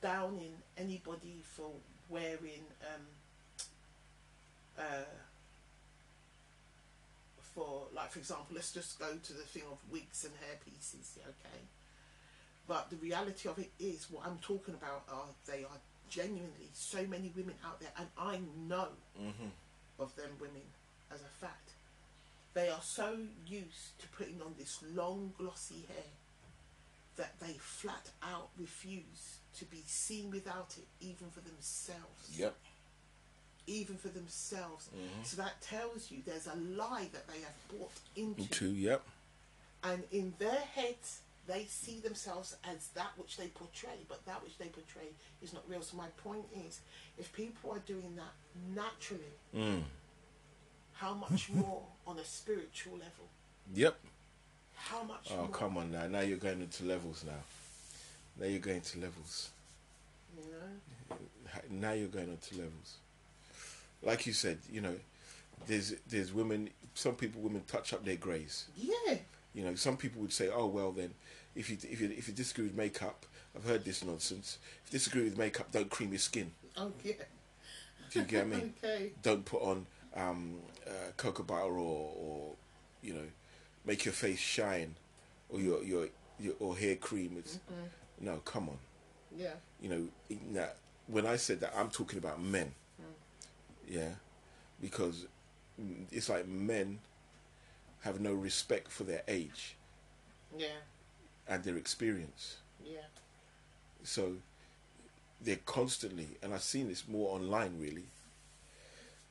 downing 0.00 0.52
anybody 0.78 1.42
for 1.54 1.70
wearing 2.08 2.64
um, 2.82 3.02
uh, 4.78 5.04
for 7.54 7.82
like 7.94 8.10
for 8.10 8.18
example 8.18 8.48
let's 8.54 8.72
just 8.72 8.98
go 8.98 9.06
to 9.22 9.32
the 9.32 9.42
thing 9.42 9.62
of 9.70 9.78
wigs 9.90 10.24
and 10.24 10.32
hair 10.40 10.58
pieces 10.64 11.18
okay 11.22 11.60
but 12.66 12.90
the 12.90 12.96
reality 12.96 13.48
of 13.48 13.58
it 13.58 13.70
is 13.78 14.06
what 14.10 14.26
i'm 14.26 14.38
talking 14.38 14.74
about 14.74 15.02
are 15.12 15.26
they 15.46 15.64
are 15.64 15.78
genuinely 16.10 16.68
so 16.72 16.98
many 17.06 17.32
women 17.36 17.54
out 17.64 17.80
there 17.80 17.90
and 17.98 18.06
i 18.18 18.38
know 18.68 18.88
of 19.98 20.14
them 20.16 20.30
women 20.40 20.62
as 21.12 21.20
a 21.20 21.44
fact 21.44 21.70
they 22.54 22.68
are 22.68 22.82
so 22.82 23.16
used 23.46 23.98
to 23.98 24.06
putting 24.16 24.40
on 24.40 24.54
this 24.58 24.78
long 24.94 25.32
glossy 25.38 25.84
hair 25.88 26.04
that 27.16 27.34
they 27.40 27.54
flat 27.58 28.10
out 28.22 28.48
refuse 28.58 29.38
to 29.58 29.64
be 29.66 29.82
seen 29.86 30.30
without 30.30 30.74
it 30.78 30.86
even 31.00 31.28
for 31.30 31.40
themselves 31.40 32.36
Yep. 32.36 32.54
even 33.66 33.96
for 33.96 34.08
themselves. 34.08 34.88
Mm-hmm. 34.94 35.22
So 35.22 35.36
that 35.40 35.60
tells 35.62 36.10
you 36.10 36.18
there's 36.26 36.46
a 36.48 36.56
lie 36.76 37.08
that 37.12 37.26
they 37.28 37.40
have 37.40 37.54
bought 37.78 37.92
into. 38.16 38.48
Two. 38.50 38.70
Yep. 38.72 39.02
And 39.84 40.02
in 40.12 40.34
their 40.38 40.60
heads, 40.74 41.20
they 41.46 41.64
see 41.66 42.00
themselves 42.00 42.56
as 42.64 42.88
that 42.94 43.10
which 43.16 43.36
they 43.36 43.48
portray, 43.48 43.98
but 44.08 44.24
that 44.26 44.42
which 44.42 44.56
they 44.58 44.66
portray 44.66 45.08
is 45.42 45.52
not 45.52 45.62
real. 45.68 45.82
So 45.82 45.96
my 45.96 46.06
point 46.22 46.44
is, 46.66 46.80
if 47.18 47.32
people 47.32 47.70
are 47.72 47.80
doing 47.80 48.16
that 48.16 48.32
naturally, 48.74 49.34
Mm. 49.54 49.82
how 50.94 51.14
much 51.14 51.50
more 51.50 51.82
on 52.06 52.18
a 52.18 52.24
spiritual 52.24 52.94
level? 52.94 53.28
Yep. 53.74 53.98
How 54.74 55.02
much 55.02 55.28
Oh 55.32 55.36
more? 55.36 55.48
come 55.48 55.76
on 55.78 55.90
now! 55.92 56.06
Now 56.08 56.20
you're 56.20 56.36
going 56.38 56.60
into 56.60 56.84
levels 56.84 57.24
now. 57.24 57.42
Now 58.38 58.46
you're 58.46 58.58
going 58.58 58.80
to 58.80 58.98
levels. 58.98 59.50
You 60.36 60.42
know? 60.50 61.16
Now 61.70 61.92
you're 61.92 62.08
going 62.08 62.28
into 62.28 62.56
levels. 62.56 62.96
Like 64.02 64.26
you 64.26 64.32
said, 64.32 64.58
you 64.70 64.80
know, 64.80 64.96
there's 65.66 65.94
there's 66.08 66.32
women. 66.32 66.70
Some 66.94 67.14
people, 67.14 67.40
women 67.40 67.62
touch 67.66 67.92
up 67.92 68.04
their 68.04 68.16
greys. 68.16 68.66
Yeah. 68.76 69.16
You 69.54 69.64
know, 69.64 69.74
some 69.76 69.96
people 69.96 70.20
would 70.22 70.32
say, 70.32 70.50
"Oh 70.52 70.66
well, 70.66 70.92
then, 70.92 71.14
if 71.54 71.70
you 71.70 71.76
if 71.82 72.00
you 72.00 72.12
if 72.16 72.28
you 72.28 72.34
disagree 72.34 72.64
with 72.64 72.74
makeup, 72.74 73.24
I've 73.56 73.64
heard 73.64 73.84
this 73.84 74.04
nonsense. 74.04 74.58
If 74.84 74.92
you 74.92 74.98
disagree 74.98 75.22
with 75.24 75.38
makeup, 75.38 75.70
don't 75.70 75.88
cream 75.90 76.10
your 76.10 76.18
skin. 76.18 76.50
Oh 76.76 76.92
yeah. 77.04 77.14
Do 78.10 78.20
you 78.20 78.24
get 78.26 78.48
mean? 78.48 78.74
Okay. 78.84 79.12
Don't 79.22 79.44
put 79.44 79.62
on 79.62 79.86
um, 80.14 80.56
uh, 80.86 81.10
cocoa 81.16 81.42
butter 81.44 81.78
or 81.78 82.12
or 82.16 82.50
you 83.02 83.14
know, 83.14 83.26
make 83.84 84.04
your 84.04 84.14
face 84.14 84.38
shine, 84.38 84.96
or 85.48 85.60
your 85.60 85.82
your, 85.84 86.08
your 86.40 86.54
or 86.58 86.76
hair 86.76 86.96
cream. 86.96 87.36
It's 87.38 87.58
no, 88.20 88.36
come 88.44 88.68
on. 88.68 88.78
Yeah. 89.36 89.54
You 89.80 89.88
know, 89.88 90.36
that 90.52 90.76
when 91.06 91.26
I 91.26 91.36
said 91.36 91.60
that, 91.60 91.74
I'm 91.76 91.90
talking 91.90 92.18
about 92.18 92.42
men. 92.42 92.72
Yeah, 93.86 94.12
because 94.80 95.26
mm, 95.80 96.06
it's 96.10 96.30
like 96.30 96.48
men 96.48 96.98
have 98.04 98.20
no 98.20 98.32
respect 98.32 98.90
for 98.90 99.04
their 99.04 99.22
age 99.26 99.74
Yeah. 100.56 100.78
and 101.48 101.64
their 101.64 101.76
experience. 101.76 102.56
Yeah. 102.84 103.06
So 104.04 104.36
they're 105.40 105.60
constantly, 105.66 106.28
and 106.42 106.52
I've 106.54 106.62
seen 106.62 106.88
this 106.88 107.08
more 107.08 107.34
online 107.34 107.80
really, 107.80 108.04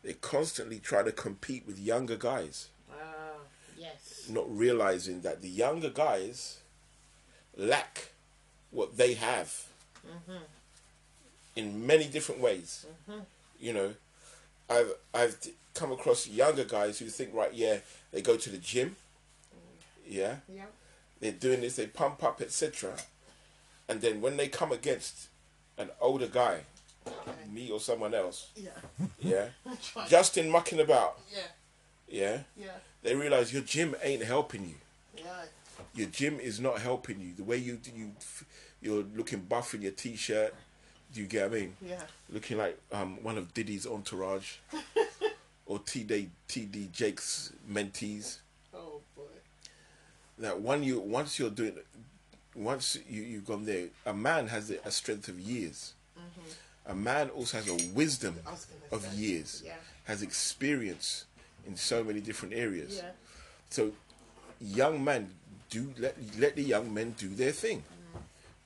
they 0.03 0.13
constantly 0.13 0.79
try 0.79 1.03
to 1.03 1.11
compete 1.11 1.65
with 1.65 1.79
younger 1.79 2.17
guys, 2.17 2.67
Ah. 2.91 3.37
yes. 3.77 4.25
not 4.29 4.45
realizing 4.49 5.21
that 5.21 5.41
the 5.41 5.49
younger 5.49 5.89
guys 5.89 6.57
lack 7.55 8.09
what 8.71 8.97
they 8.97 9.13
have 9.13 9.67
in 11.55 11.85
many 11.85 12.05
different 12.07 12.41
ways. 12.41 12.85
You 13.59 13.73
know, 13.73 13.93
I've 14.69 14.93
I've 15.13 15.37
come 15.73 15.91
across 15.91 16.27
younger 16.27 16.63
guys 16.63 16.99
who 16.99 17.05
think, 17.07 17.33
right, 17.33 17.53
yeah, 17.53 17.77
they 18.11 18.21
go 18.21 18.37
to 18.37 18.49
the 18.49 18.57
gym, 18.57 18.95
yeah, 20.07 20.37
Yeah. 20.47 20.65
they're 21.19 21.31
doing 21.31 21.61
this, 21.61 21.75
they 21.75 21.87
pump 21.87 22.23
up, 22.23 22.41
etc. 22.41 22.95
And 23.87 24.01
then 24.01 24.21
when 24.21 24.37
they 24.37 24.47
come 24.47 24.71
against 24.71 25.27
an 25.77 25.89
older 25.99 26.27
guy, 26.27 26.61
me 27.51 27.69
or 27.71 27.79
someone 27.79 28.13
else, 28.13 28.49
Yeah. 28.55 28.69
yeah, 29.19 29.49
just 30.07 30.37
in 30.37 30.49
mucking 30.49 30.79
about, 30.79 31.19
Yeah. 31.31 31.47
yeah, 32.07 32.39
Yeah. 32.55 32.77
they 33.01 33.15
realize 33.15 33.51
your 33.53 33.63
gym 33.63 33.95
ain't 34.01 34.23
helping 34.23 34.67
you. 34.69 34.75
Yeah. 35.17 35.45
Your 35.95 36.07
gym 36.07 36.39
is 36.39 36.59
not 36.59 36.79
helping 36.79 37.19
you. 37.19 37.33
The 37.35 37.43
way 37.43 37.57
you 37.57 37.79
you 37.95 38.11
you're 38.81 39.03
looking 39.15 39.39
buff 39.41 39.73
in 39.73 39.81
your 39.81 39.91
t-shirt. 39.91 40.53
Do 41.13 41.21
you 41.21 41.27
get 41.27 41.49
what 41.49 41.57
I 41.57 41.61
mean? 41.61 41.75
Yeah. 41.81 42.01
Looking 42.29 42.57
like 42.57 42.77
um, 42.91 43.21
one 43.23 43.37
of 43.37 43.53
Diddy's 43.53 43.85
entourage, 43.85 44.55
or 45.73 45.79
TD 45.79 46.27
TD 46.47 46.91
Jakes' 46.91 47.51
mentees. 47.71 48.37
Oh 48.75 49.01
boy. 49.17 49.23
That 50.37 50.59
one 50.59 50.83
you 50.83 50.99
once 50.99 51.39
you're 51.39 51.49
doing, 51.49 51.73
once 52.55 52.97
you 53.09 53.23
you've 53.23 53.47
gone 53.47 53.65
there, 53.65 53.87
a 54.05 54.13
man 54.13 54.47
has 54.47 54.69
a 54.69 54.91
strength 54.91 55.27
of 55.27 55.39
years. 55.39 55.93
A 56.85 56.93
man 56.93 57.29
also 57.29 57.57
has 57.57 57.67
a 57.69 57.77
wisdom 57.93 58.33
Mm-hmm. 58.35 58.47
I 58.47 58.51
was 58.51 58.65
gonna 58.65 59.05
of 59.05 59.11
say, 59.13 59.17
years. 59.21 59.63
yeah. 59.65 59.75
Has 60.03 60.21
experience 60.21 61.25
in 61.65 61.75
so 61.77 62.03
many 62.03 62.19
different 62.19 62.53
areas. 62.53 62.97
Yeah. 62.97 63.11
So, 63.69 63.93
young 64.59 65.01
men 65.03 65.29
do 65.69 65.91
let 65.97 66.15
let 66.37 66.55
the 66.55 66.61
young 66.63 66.93
men 66.93 67.15
do 67.17 67.29
their 67.29 67.53
thing. 67.53 67.83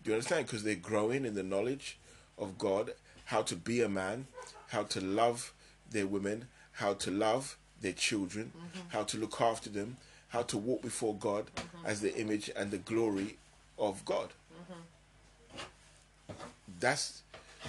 Do 0.04 0.10
you 0.10 0.16
understand? 0.16 0.48
Because 0.48 0.64
they're 0.64 0.76
growing 0.92 1.26
in 1.26 1.36
the 1.36 1.44
knowledge 1.44 1.98
of 2.38 2.58
God, 2.58 2.94
how 3.26 3.44
to 3.44 3.56
be 3.56 3.82
a 3.82 3.90
man, 3.90 4.28
how 4.70 4.84
to 4.84 5.00
love 5.00 5.54
their 5.92 6.08
women, 6.08 6.48
how 6.78 6.94
to 6.94 7.12
love 7.12 7.58
their 7.82 7.94
children, 7.94 8.52
mm-hmm. 8.58 8.90
how 8.90 9.04
to 9.04 9.18
look 9.18 9.40
after 9.40 9.70
them, 9.70 9.98
how 10.30 10.42
to 10.44 10.58
walk 10.58 10.82
before 10.82 11.16
God 11.16 11.46
mm-hmm. 11.56 11.86
as 11.86 12.02
the 12.02 12.16
image 12.18 12.50
and 12.56 12.72
the 12.72 12.78
glory 12.80 13.38
of 13.78 14.04
God. 14.06 14.30
Mm-hmm. 14.54 16.34
That's 16.80 17.22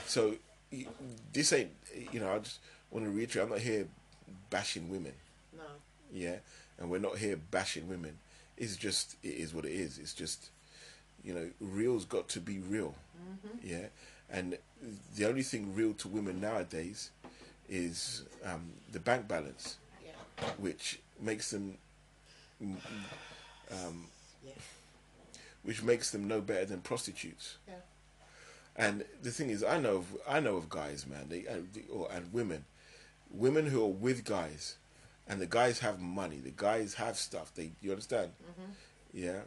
so. 0.07 0.35
This 1.33 1.53
ain't 1.53 1.71
you 2.12 2.21
know. 2.21 2.31
I 2.33 2.38
just 2.38 2.59
want 2.90 3.07
to 3.07 3.11
reiterate. 3.11 3.44
I'm 3.44 3.51
not 3.51 3.61
here 3.61 3.87
bashing 4.51 4.90
women 4.90 5.12
No. 5.57 5.64
yeah 6.12 6.37
and 6.79 6.90
we're 6.90 6.99
not 6.99 7.18
here 7.18 7.38
bashing 7.51 7.88
women 7.88 8.18
it's 8.57 8.77
just 8.77 9.16
it 9.23 9.35
is 9.35 9.55
what 9.55 9.64
it 9.64 9.73
is 9.73 9.99
it's 9.99 10.14
just 10.14 10.51
you 11.25 11.35
know 11.35 11.51
real's 11.61 12.05
got 12.05 12.29
to 12.29 12.40
be 12.40 12.59
real 12.59 12.94
yeah 13.62 13.87
and 14.31 14.59
the 15.16 15.27
only 15.27 15.42
thing 15.42 15.75
real 15.75 15.92
to 15.94 16.09
women 16.09 16.40
nowadays 16.40 17.11
is 17.68 18.24
um, 18.44 18.70
the 18.92 19.00
bank 19.00 19.28
balance 19.28 19.76
Yeah. 20.04 20.12
which 20.59 21.00
makes 21.20 21.50
them 21.50 21.76
mm, 22.62 22.76
um, 23.70 24.07
Yeah. 24.44 24.52
which 25.62 25.83
makes 25.83 26.11
them 26.11 26.26
no 26.28 26.40
better 26.40 26.64
than 26.64 26.81
prostitutes 26.81 27.57
Yeah. 27.66 27.74
and 28.76 29.04
the 29.22 29.31
thing 29.31 29.50
is, 29.50 29.62
I 29.64 29.78
know 29.78 29.96
of, 29.96 30.16
I 30.26 30.40
know 30.40 30.57
of 30.57 30.68
guys, 30.68 31.07
man, 31.07 31.26
they, 31.28 31.42
the- 31.42 31.85
or 31.92 32.11
and 32.12 32.33
women, 32.33 32.64
women 33.31 33.66
who 33.66 33.83
are 33.83 33.87
with 34.07 34.24
guys, 34.24 34.76
and 35.26 35.40
the 35.40 35.46
guys 35.46 35.81
have 35.81 36.00
money, 36.00 36.38
the 36.38 36.52
guys 36.57 36.94
have 36.94 37.18
stuff. 37.18 37.52
They, 37.54 37.72
you 37.83 37.90
understand? 37.90 38.33
Yeah. 39.12 39.40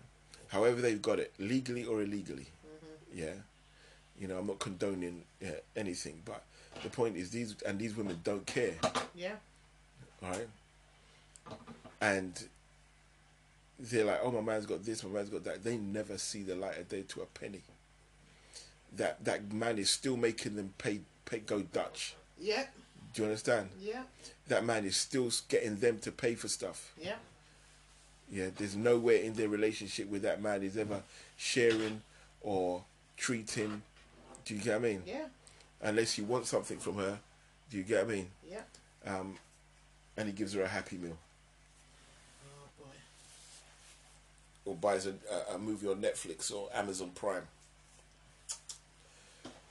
However, 0.50 0.80
they've 0.80 1.02
got 1.02 1.18
it 1.18 1.34
legally 1.40 1.86
or 1.86 2.02
illegally. 2.04 2.48
Yeah. 3.12 3.34
You 4.20 4.28
know, 4.28 4.38
I'm 4.38 4.46
not 4.46 4.60
condoning 4.60 5.24
yeah, 5.40 5.56
anything, 5.76 6.22
but 6.24 6.44
the 6.84 6.90
point 6.90 7.16
is, 7.16 7.30
these 7.30 7.56
and 7.66 7.78
these 7.80 7.96
women 7.96 8.20
don't 8.24 8.46
care. 8.46 8.76
Yeah. 9.16 9.36
All 10.24 10.32
right. 10.32 10.48
And 12.00 12.48
they're 13.80 14.06
like, 14.06 14.20
oh, 14.24 14.32
my 14.32 14.42
man's 14.42 14.66
got 14.66 14.84
this, 14.84 15.04
my 15.04 15.10
man's 15.10 15.30
got 15.30 15.44
that. 15.44 15.64
They 15.64 15.78
never 15.78 16.18
see 16.18 16.44
the 16.44 16.56
light 16.56 16.78
of 16.78 16.90
day 16.90 17.04
to 17.10 17.22
a 17.22 17.26
penny. 17.26 17.62
That 18.96 19.24
that 19.26 19.52
man 19.52 19.78
is 19.78 19.90
still 19.90 20.18
making 20.18 20.56
them 20.56 20.74
pay, 20.78 21.02
pay 21.26 21.40
go 21.40 21.62
Dutch. 21.62 22.16
Yeah. 22.40 22.66
Do 23.14 23.22
you 23.22 23.28
understand? 23.28 23.70
Yeah. 23.80 24.04
That 24.48 24.66
man 24.66 24.86
is 24.86 24.96
still 24.96 25.30
getting 25.50 25.78
them 25.78 26.00
to 26.00 26.12
pay 26.12 26.36
for 26.36 26.48
stuff. 26.48 26.94
Yeah. 27.02 27.16
Yeah, 28.32 28.48
there's 28.56 28.76
nowhere 28.76 29.18
in 29.18 29.34
their 29.34 29.50
relationship 29.50 30.10
with 30.10 30.22
that 30.22 30.42
man 30.42 30.64
is 30.64 30.78
ever 30.78 31.02
sharing 31.36 32.02
or 32.42 32.84
treating. 33.18 33.82
Do 34.46 34.56
you 34.56 34.62
get 34.62 34.80
what 34.80 34.90
I 34.90 34.92
mean? 34.94 35.04
Yeah. 35.06 35.26
Unless 35.82 36.18
you 36.18 36.26
want 36.26 36.46
something 36.46 36.78
from 36.78 36.96
her. 36.98 37.20
Do 37.70 37.78
you 37.78 37.84
get 37.84 38.06
what 38.06 38.14
I 38.14 38.16
mean? 38.16 38.28
Yeah. 38.50 38.62
Um, 39.06 39.36
and 40.18 40.28
he 40.28 40.34
gives 40.34 40.54
her 40.54 40.62
a 40.62 40.68
happy 40.68 40.98
meal. 40.98 41.18
Oh 42.46 42.68
boy. 42.80 42.86
or 44.66 44.76
buys 44.76 45.08
a, 45.08 45.14
a, 45.54 45.58
movie 45.58 45.88
on 45.88 46.02
Netflix 46.02 46.54
or 46.54 46.70
Amazon 46.74 47.12
Prime. 47.16 47.48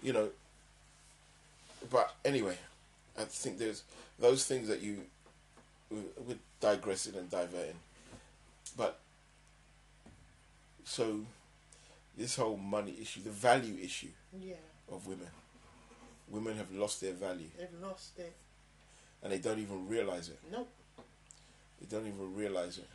You 0.03 0.15
know, 0.15 0.29
but 1.91 2.15
anyway, 2.25 2.57
I 3.19 3.25
think 3.25 3.59
there's 3.59 3.83
those 4.19 4.47
things 4.47 4.69
that 4.69 4.81
you 4.81 5.03
we're 5.91 6.37
digressing 6.61 7.15
and 7.17 7.31
diverting, 7.31 7.77
but 8.77 8.99
so 10.85 11.21
this 12.17 12.37
whole 12.37 12.57
money 12.57 12.95
issue, 13.01 13.23
the 13.23 13.31
value 13.31 13.77
issue 13.83 14.09
Yeah. 14.39 14.55
of 14.91 15.07
women, 15.07 15.29
women 16.31 16.57
have 16.57 16.71
lost 16.73 17.01
their 17.01 17.13
value 17.13 17.49
They've 17.59 17.69
lost 17.83 18.19
it. 18.19 18.33
and 19.23 19.33
they 19.33 19.39
don't 19.39 19.59
even 19.59 19.89
realize 19.89 20.29
it. 20.29 20.39
Nope. 20.51 20.69
They 21.81 21.87
don't 21.97 22.07
even 22.07 22.35
realize 22.35 22.79
it. 22.79 22.89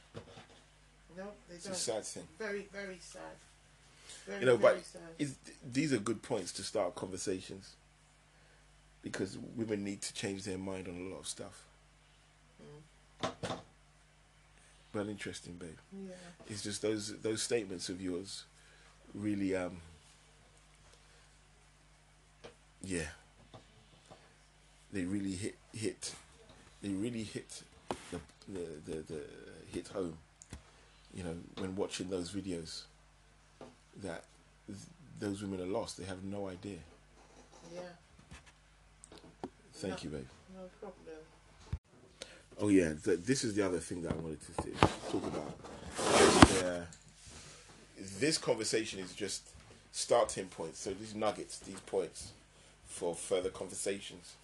Nope. 1.17 1.35
They 1.49 1.55
It's 1.55 1.65
a 1.65 1.69
don't. 1.69 1.77
sad 1.77 2.05
thing. 2.05 2.23
Very, 2.39 2.67
very 2.71 2.97
sad. 3.01 3.21
Very, 4.27 4.39
you 4.41 4.45
know, 4.45 4.57
very 4.57 4.75
but 4.77 4.85
sad. 4.85 5.01
is, 5.19 5.35
these 5.71 5.93
are 5.93 5.97
good 5.97 6.21
points 6.21 6.51
to 6.53 6.63
start 6.63 6.95
conversations 6.95 7.73
because 9.01 9.37
women 9.55 9.83
need 9.83 10.01
to 10.01 10.13
change 10.13 10.43
their 10.43 10.57
mind 10.57 10.87
on 10.87 10.95
a 10.95 11.09
lot 11.13 11.19
of 11.19 11.27
stuff. 11.27 11.63
Well, 14.93 15.09
interesting, 15.09 15.55
babe. 15.55 15.77
Yeah. 16.07 16.13
It's 16.49 16.63
just 16.63 16.81
those 16.81 17.17
those 17.21 17.41
statements 17.43 17.89
of 17.89 18.01
yours 18.01 18.43
really, 19.13 19.55
um, 19.55 19.77
yeah, 22.81 23.07
they 24.95 25.03
really 25.03 25.33
hit 25.33 25.55
hit, 25.73 26.13
they 26.81 26.89
really 26.89 27.23
hit 27.23 27.63
the 28.11 28.19
the 28.47 28.65
the, 28.85 28.97
the 29.13 29.21
hit 29.73 29.89
home. 29.89 30.17
You 31.13 31.23
know, 31.23 31.35
when 31.59 31.75
watching 31.75 32.09
those 32.09 32.31
videos, 32.31 32.83
that 34.03 34.23
th- 34.67 34.79
those 35.19 35.41
women 35.41 35.61
are 35.61 35.69
lost. 35.71 35.97
They 35.97 36.05
have 36.05 36.23
no 36.23 36.47
idea. 36.47 36.77
Yeah. 37.73 37.81
Thank 39.73 39.95
No. 39.95 39.99
you, 40.03 40.09
babe. 40.17 40.27
No 40.53 40.61
problem. 40.79 41.17
Oh 42.61 42.69
yeah, 42.69 42.93
th- 43.03 43.19
this 43.19 43.43
is 43.43 43.53
the 43.55 43.65
other 43.65 43.79
thing 43.79 44.01
that 44.03 44.13
I 44.13 44.15
wanted 44.15 44.39
to 44.45 44.61
th- 44.63 44.75
talk 45.11 45.23
about. 45.25 45.53
Yeah, 46.61 46.81
this 48.19 48.37
conversation 48.37 48.99
is 48.99 49.13
just 49.13 49.41
starting 49.91 50.45
points. 50.45 50.79
So 50.79 50.93
these 50.93 51.13
nuggets, 51.15 51.59
these 51.59 51.81
points, 51.81 52.31
for 52.87 53.13
further 53.13 53.49
conversations. 53.49 54.35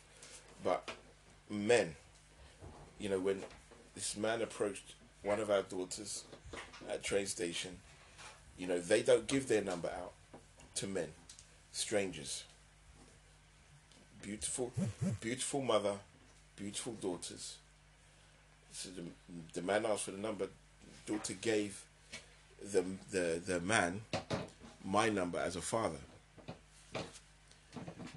But 0.63 0.89
men, 1.49 1.95
you 2.99 3.09
know, 3.09 3.19
when 3.19 3.41
this 3.95 4.15
man 4.15 4.41
approached 4.41 4.93
one 5.23 5.39
of 5.39 5.49
our 5.49 5.63
daughters 5.63 6.23
at 6.89 7.03
train 7.03 7.25
station, 7.25 7.77
you 8.57 8.67
know, 8.67 8.79
they 8.79 9.01
don't 9.01 9.27
give 9.27 9.47
their 9.47 9.61
number 9.61 9.89
out 9.89 10.13
to 10.75 10.87
men, 10.87 11.07
strangers. 11.71 12.43
Beautiful, 14.21 14.71
beautiful 15.19 15.61
mother, 15.61 15.93
beautiful 16.55 16.93
daughters. 16.93 17.57
So 18.71 18.89
the, 18.95 19.03
the 19.53 19.65
man 19.65 19.85
asked 19.85 20.03
for 20.03 20.11
the 20.11 20.17
number. 20.17 20.47
Daughter 21.07 21.33
gave 21.33 21.83
the 22.63 22.85
the 23.11 23.41
the 23.43 23.59
man 23.59 24.01
my 24.85 25.09
number 25.09 25.39
as 25.39 25.55
a 25.55 25.61
father 25.61 25.97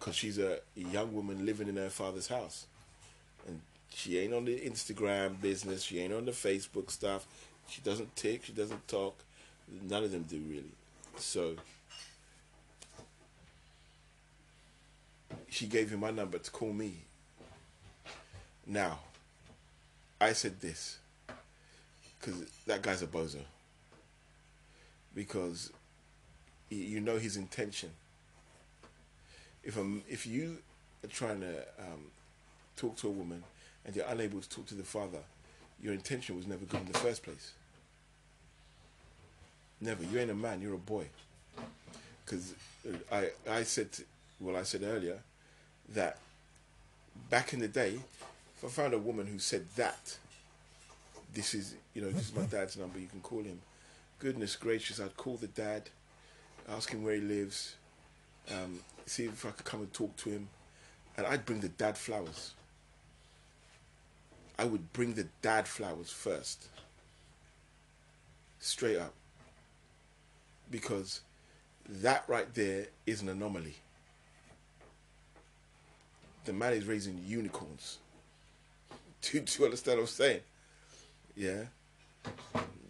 because 0.04 0.16
she's 0.16 0.38
a 0.38 0.58
young 0.76 1.14
woman 1.14 1.46
living 1.46 1.66
in 1.66 1.76
her 1.76 1.88
father's 1.88 2.28
house, 2.28 2.66
and 3.48 3.58
she 3.88 4.18
ain't 4.18 4.34
on 4.34 4.44
the 4.44 4.60
Instagram 4.60 5.40
business. 5.40 5.82
She 5.82 5.98
ain't 5.98 6.12
on 6.12 6.26
the 6.26 6.32
Facebook 6.32 6.90
stuff. 6.90 7.26
She 7.70 7.80
doesn't 7.80 8.14
tick. 8.14 8.44
She 8.44 8.52
doesn't 8.52 8.86
talk. 8.86 9.16
None 9.88 10.04
of 10.04 10.12
them 10.12 10.24
do 10.28 10.42
really. 10.46 10.72
So 11.16 11.54
she 15.48 15.66
gave 15.66 15.88
him 15.88 16.00
my 16.00 16.10
number 16.10 16.36
to 16.36 16.50
call 16.50 16.74
me. 16.74 16.96
Now, 18.66 18.98
I 20.20 20.34
said 20.34 20.60
this 20.60 20.98
because 22.20 22.42
that 22.66 22.82
guy's 22.82 23.00
a 23.00 23.06
bozo. 23.06 23.40
Because 25.14 25.72
you 26.68 27.00
know 27.00 27.16
his 27.16 27.38
intention. 27.38 27.90
If 29.64 29.78
um, 29.78 30.02
if 30.08 30.26
you 30.26 30.58
are 31.02 31.08
trying 31.08 31.40
to 31.40 31.58
um, 31.78 32.10
talk 32.76 32.96
to 32.96 33.08
a 33.08 33.10
woman 33.10 33.42
and 33.84 33.94
you're 33.96 34.06
unable 34.06 34.40
to 34.40 34.48
talk 34.48 34.66
to 34.66 34.74
the 34.74 34.82
father, 34.82 35.18
your 35.82 35.92
intention 35.94 36.36
was 36.36 36.46
never 36.46 36.64
good 36.64 36.80
in 36.80 36.92
the 36.92 36.98
first 36.98 37.22
place. 37.22 37.52
Never. 39.80 40.02
You 40.04 40.18
ain't 40.18 40.30
a 40.30 40.34
man. 40.34 40.60
You're 40.60 40.74
a 40.74 40.78
boy. 40.78 41.06
Because 42.24 42.54
I 43.10 43.30
I 43.48 43.62
said 43.64 43.92
to- 43.92 44.04
well 44.40 44.56
I 44.56 44.62
said 44.62 44.82
earlier 44.82 45.18
that 45.90 46.18
back 47.30 47.52
in 47.52 47.60
the 47.60 47.68
day, 47.68 47.98
if 48.56 48.64
I 48.64 48.68
found 48.68 48.94
a 48.94 48.98
woman 48.98 49.26
who 49.26 49.38
said 49.38 49.66
that, 49.76 50.16
this 51.34 51.54
is 51.54 51.74
you 51.94 52.02
know 52.02 52.10
this 52.10 52.28
is 52.30 52.34
my 52.34 52.42
dad's 52.42 52.76
number, 52.76 52.98
you 52.98 53.06
can 53.06 53.20
call 53.20 53.42
him, 53.42 53.60
goodness 54.18 54.56
gracious, 54.56 55.00
I'd 55.00 55.16
call 55.16 55.36
the 55.36 55.46
dad, 55.48 55.90
ask 56.68 56.90
him 56.90 57.04
where 57.04 57.14
he 57.14 57.20
lives, 57.20 57.76
um, 58.50 58.80
see 59.06 59.24
if 59.24 59.44
I 59.44 59.50
could 59.50 59.64
come 59.64 59.80
and 59.80 59.92
talk 59.92 60.16
to 60.18 60.30
him, 60.30 60.48
and 61.16 61.26
I'd 61.26 61.44
bring 61.44 61.60
the 61.60 61.68
dad 61.68 61.96
flowers. 61.96 62.54
I 64.58 64.64
would 64.64 64.92
bring 64.92 65.14
the 65.14 65.26
dad 65.42 65.66
flowers 65.66 66.10
first. 66.10 66.68
Straight 68.60 68.98
up. 68.98 69.12
Because 70.70 71.20
that 71.88 72.24
right 72.28 72.52
there 72.54 72.86
is 73.06 73.20
an 73.20 73.28
anomaly. 73.28 73.74
The 76.44 76.52
man 76.52 76.72
is 76.72 76.84
raising 76.84 77.20
unicorns. 77.26 77.98
Do, 79.22 79.40
do 79.40 79.58
you 79.58 79.64
understand 79.64 79.98
what 79.98 80.02
I'm 80.02 80.08
saying? 80.08 80.40
Yeah. 81.36 81.64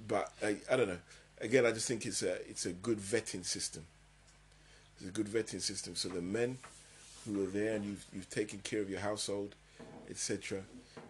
But 0.06 0.32
I, 0.42 0.56
I 0.70 0.76
don't 0.76 0.88
know. 0.88 0.98
Again, 1.40 1.66
I 1.66 1.72
just 1.72 1.88
think 1.88 2.06
it's 2.06 2.22
a 2.22 2.34
it's 2.48 2.66
a 2.66 2.72
good 2.72 2.98
vetting 2.98 3.44
system. 3.44 3.84
It's 4.98 5.08
a 5.08 5.12
good 5.12 5.26
vetting 5.26 5.60
system. 5.60 5.96
So 5.96 6.08
the 6.08 6.22
men 6.22 6.58
who 7.24 7.42
are 7.42 7.46
there 7.46 7.74
and 7.74 7.84
you've 7.84 8.04
you've 8.12 8.30
taken 8.30 8.60
care 8.60 8.80
of 8.80 8.90
your 8.90 9.00
household, 9.00 9.54
etc. 10.10 10.60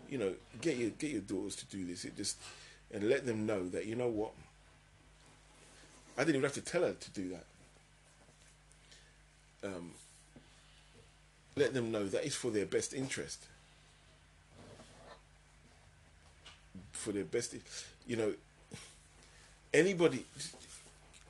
You 0.09 0.18
know, 0.18 0.33
get 0.61 0.77
your 0.77 0.90
get 0.90 1.11
your 1.11 1.20
daughters 1.20 1.57
to 1.57 1.66
do 1.66 1.85
this. 1.85 2.05
It 2.05 2.16
just 2.16 2.37
and 2.92 3.09
let 3.09 3.27
them 3.27 3.47
know 3.47 3.68
that 3.68 3.87
you 3.87 3.97
know 3.97 4.09
what. 4.09 4.31
I 6.16 6.23
didn't 6.23 6.37
even 6.37 6.44
have 6.44 6.55
to 6.55 6.61
tell 6.61 6.83
her 6.83 6.92
to 6.92 7.11
do 7.11 7.31
that. 7.31 7.44
Um, 9.68 9.90
let 11.57 11.75
them 11.75 11.90
know 11.90 12.07
that 12.07 12.25
it's 12.25 12.37
for 12.37 12.51
their 12.51 12.66
best 12.66 12.94
interest. 12.94 13.47
For 16.92 17.11
their 17.12 17.25
best, 17.25 17.57
you 18.07 18.16
know, 18.16 18.35
anybody, 19.73 20.25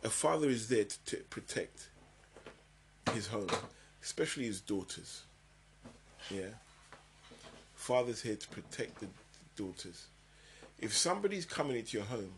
a 0.02 0.10
father 0.10 0.48
is 0.48 0.68
there 0.68 0.84
to, 0.84 1.04
to 1.06 1.16
protect 1.30 1.88
his 3.12 3.26
home, 3.26 3.50
especially 4.02 4.44
his 4.44 4.60
daughters. 4.60 5.22
Yeah. 6.30 6.54
Father's 7.74 8.22
here 8.22 8.36
to 8.36 8.48
protect 8.48 9.00
the 9.00 9.08
daughters. 9.56 10.06
If 10.80 10.96
somebody's 10.96 11.44
coming 11.44 11.76
into 11.76 11.96
your 11.96 12.06
home 12.06 12.32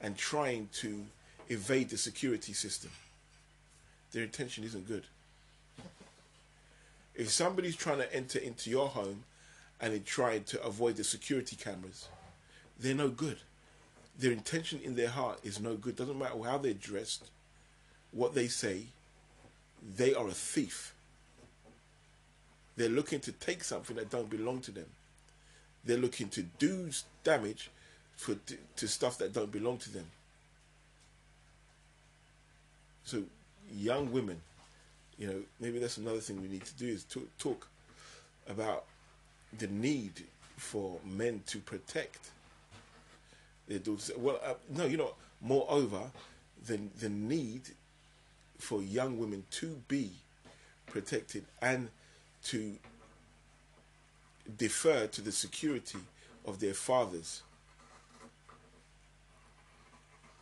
and 0.00 0.16
trying 0.16 0.68
to 0.74 1.04
evade 1.48 1.90
the 1.90 1.98
security 1.98 2.52
system, 2.52 2.90
their 4.12 4.22
intention 4.22 4.64
isn't 4.64 4.86
good. 4.86 5.04
If 7.14 7.30
somebody's 7.30 7.76
trying 7.76 7.98
to 7.98 8.14
enter 8.14 8.38
into 8.38 8.70
your 8.70 8.88
home 8.88 9.24
and 9.80 9.92
they 9.92 9.98
tried 9.98 10.46
to 10.48 10.62
avoid 10.62 10.96
the 10.96 11.04
security 11.04 11.56
cameras, 11.56 12.08
they're 12.78 12.94
no 12.94 13.08
good. 13.08 13.38
Their 14.18 14.32
intention 14.32 14.80
in 14.82 14.94
their 14.96 15.08
heart 15.08 15.40
is 15.42 15.60
no 15.60 15.74
good. 15.74 15.96
Doesn't 15.96 16.18
matter 16.18 16.42
how 16.42 16.58
they're 16.58 16.74
dressed, 16.74 17.30
what 18.12 18.34
they 18.34 18.48
say, 18.48 18.86
they 19.82 20.14
are 20.14 20.28
a 20.28 20.32
thief. 20.32 20.94
They're 22.76 22.88
looking 22.88 23.20
to 23.20 23.32
take 23.32 23.64
something 23.64 23.96
that 23.96 24.10
don't 24.10 24.30
belong 24.30 24.60
to 24.62 24.70
them. 24.70 24.86
They're 25.84 25.98
looking 25.98 26.28
to 26.30 26.42
do 26.58 26.90
damage 27.24 27.70
for 28.16 28.36
to 28.76 28.88
stuff 28.88 29.18
that 29.18 29.32
don't 29.32 29.50
belong 29.50 29.78
to 29.78 29.92
them. 29.92 30.06
So, 33.04 33.22
young 33.72 34.12
women, 34.12 34.40
you 35.18 35.26
know, 35.26 35.42
maybe 35.58 35.78
that's 35.78 35.96
another 35.96 36.20
thing 36.20 36.40
we 36.40 36.48
need 36.48 36.64
to 36.64 36.74
do 36.74 36.86
is 36.86 37.04
to 37.04 37.26
talk 37.38 37.66
about 38.48 38.84
the 39.58 39.66
need 39.66 40.24
for 40.56 40.98
men 41.04 41.42
to 41.46 41.58
protect 41.58 42.30
their 43.68 43.78
daughters. 43.78 44.10
Well, 44.16 44.40
uh, 44.44 44.54
no, 44.68 44.84
you 44.84 44.96
know, 44.96 45.14
moreover, 45.40 46.10
the 46.66 46.78
the 47.00 47.08
need 47.08 47.62
for 48.60 48.82
young 48.82 49.18
women 49.18 49.44
to 49.50 49.80
be 49.88 50.10
protected 50.86 51.44
and 51.62 51.88
to 52.44 52.76
defer 54.56 55.06
to 55.06 55.20
the 55.20 55.32
security 55.32 55.98
of 56.44 56.60
their 56.60 56.74
fathers 56.74 57.42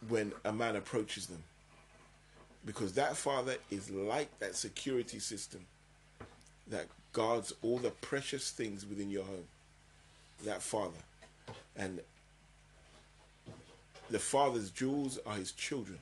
when 0.09 0.33
a 0.45 0.53
man 0.53 0.77
approaches 0.77 1.27
them. 1.27 1.43
Because 2.65 2.93
that 2.95 3.17
father 3.17 3.57
is 3.71 3.91
like 3.91 4.39
that 4.39 4.55
security 4.55 5.19
system 5.19 5.61
that 6.69 6.87
guards 7.13 7.53
all 7.63 7.79
the 7.79 7.91
precious 7.91 8.51
things 8.51 8.85
within 8.87 9.11
your 9.11 9.25
home. 9.25 9.47
That 10.45 10.63
father. 10.63 10.99
And 11.77 12.01
the 14.11 14.19
father's 14.19 14.71
jewels 14.71 15.19
are 15.27 15.35
his 15.35 15.53
children, 15.53 15.99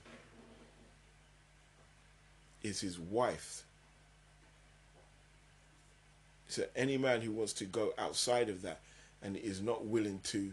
is 2.67 2.81
his 2.81 2.99
wife. 2.99 3.63
So 6.47 6.63
any 6.75 6.97
man 6.97 7.21
who 7.21 7.31
wants 7.31 7.53
to 7.53 7.65
go 7.65 7.93
outside 7.97 8.49
of 8.49 8.61
that 8.61 8.79
and 9.21 9.35
is 9.35 9.61
not 9.61 9.85
willing 9.85 10.19
to 10.25 10.51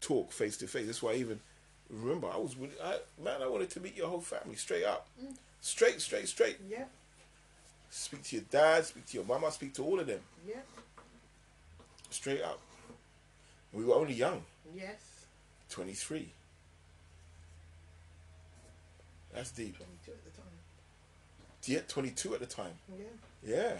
talk 0.00 0.32
face 0.32 0.56
to 0.58 0.66
face. 0.66 0.86
That's 0.86 1.02
why 1.02 1.12
I 1.12 1.16
even 1.16 1.40
remember 1.88 2.28
I 2.28 2.36
was 2.36 2.56
I, 2.82 2.96
man 3.22 3.42
I 3.42 3.46
wanted 3.46 3.70
to 3.70 3.80
meet 3.80 3.96
your 3.96 4.08
whole 4.08 4.20
family 4.20 4.56
straight 4.56 4.84
up, 4.84 5.06
mm. 5.22 5.34
straight 5.60 6.00
straight 6.00 6.28
straight. 6.28 6.58
Yeah. 6.68 6.84
Speak 7.90 8.24
to 8.24 8.36
your 8.36 8.44
dad, 8.50 8.84
speak 8.84 9.06
to 9.06 9.16
your 9.18 9.26
mama, 9.26 9.52
speak 9.52 9.72
to 9.74 9.84
all 9.84 10.00
of 10.00 10.06
them. 10.06 10.20
Yeah. 10.46 10.56
Straight 12.10 12.42
up. 12.42 12.60
We 13.72 13.84
were 13.84 13.94
only 13.94 14.14
young. 14.14 14.42
Yes. 14.74 15.00
Twenty 15.70 15.92
three. 15.92 16.28
That's 19.34 19.50
deep. 19.50 19.76
22 19.76 20.12
at 20.12 20.24
the 20.24 20.30
time. 20.30 20.43
Yeah, 21.66 21.80
22 21.88 22.34
at 22.34 22.40
the 22.40 22.46
time. 22.46 22.72
Yeah. 22.98 23.04
Yeah. 23.46 23.72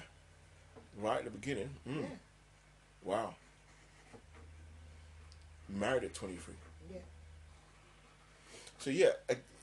Right 1.00 1.18
at 1.18 1.24
the 1.24 1.30
beginning. 1.30 1.70
Mm. 1.88 2.00
Yeah. 2.00 2.06
Wow. 3.02 3.34
Married 5.68 6.04
at 6.04 6.14
23. 6.14 6.54
Yeah. 6.90 6.98
So 8.78 8.90
yeah, 8.90 9.10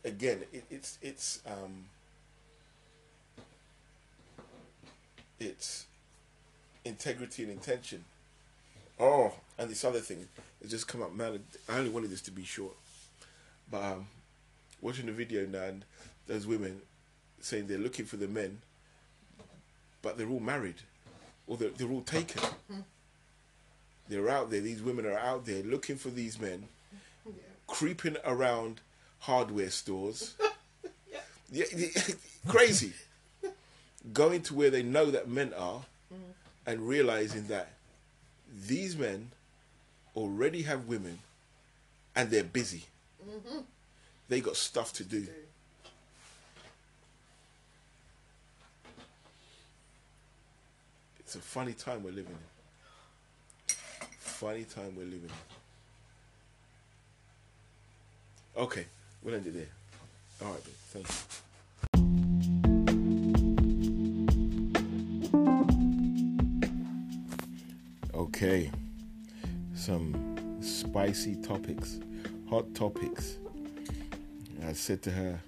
again, 0.04 0.44
it, 0.52 0.64
it's 0.70 0.98
it's 1.02 1.42
um, 1.46 1.86
it's 5.40 5.86
integrity 6.86 7.44
and 7.44 7.52
intention. 7.52 8.04
Oh, 9.00 9.34
and 9.58 9.70
this 9.70 9.84
other 9.84 10.00
thing, 10.00 10.28
it 10.62 10.68
just 10.70 10.88
come 10.88 11.02
up, 11.02 11.14
man. 11.14 11.44
I 11.70 11.78
only 11.78 11.90
wanted 11.90 12.10
this 12.10 12.22
to 12.22 12.32
be 12.32 12.44
short, 12.44 12.76
but 13.72 13.84
um, 13.84 14.08
watching 14.82 15.06
the 15.06 15.12
video 15.12 15.46
now, 15.46 15.64
and 15.64 15.86
those 16.28 16.46
women 16.48 16.82
saying 17.42 17.68
they're 17.68 17.78
looking 17.78 18.06
for 18.06 18.18
the 18.18 18.28
men, 18.28 18.60
but 20.02 20.18
they're 20.18 20.30
all 20.30 20.40
married, 20.40 20.76
or 21.48 21.58
they're, 21.58 21.70
they're 21.70 21.90
all 21.92 22.02
taken. 22.02 22.42
They're 24.10 24.30
out 24.30 24.50
there. 24.52 24.62
These 24.62 24.82
women 24.82 25.06
are 25.06 25.18
out 25.18 25.46
there 25.46 25.64
looking 25.64 25.96
for 25.96 26.10
these 26.10 26.40
men, 26.40 26.66
Yeah. 27.26 27.32
creeping 27.68 28.18
around 28.26 28.82
hardware 29.20 29.70
stores. 29.70 30.36
yeah, 31.52 31.64
yeah, 31.76 31.88
crazy. 32.48 32.94
Going 34.14 34.42
to 34.44 34.54
where 34.56 34.70
they 34.70 34.84
know 34.84 35.12
that 35.12 35.30
men 35.30 35.54
are, 35.54 35.82
and 36.66 36.88
realizing 36.88 37.48
that 37.48 37.74
these 38.68 38.98
men 38.98 39.32
already 40.16 40.64
have 40.64 40.88
women, 40.88 41.20
and 42.16 42.30
they're 42.30 42.44
busy. 42.44 42.84
Mm-hmm. 43.26 43.60
They 44.28 44.42
got 44.42 44.56
stuff 44.58 44.92
to. 44.94 45.04
Do. 45.04 45.28
It's 51.34 51.38
a 51.38 51.40
funny 51.40 51.72
time 51.72 52.04
we're 52.04 52.12
living 52.12 52.36
in. 52.36 53.76
Funny 54.20 54.66
time 54.66 54.94
we're 54.98 55.06
living 55.06 55.30
in. 58.58 58.62
Okay, 58.62 58.86
we'll 59.24 59.36
end 59.36 59.48
it 59.48 59.54
there. 59.54 59.70
All 60.42 60.52
right, 60.52 60.62
babe. 60.62 60.76
Thank 60.92 61.08
you. 68.14 68.20
Okay, 68.20 68.70
some 69.74 70.60
spicy 70.62 71.36
topics, 71.38 72.02
hot 72.50 72.76
topics. 72.76 73.38
I 74.68 74.74
said 74.74 75.02
to 75.04 75.12
her 75.12 75.40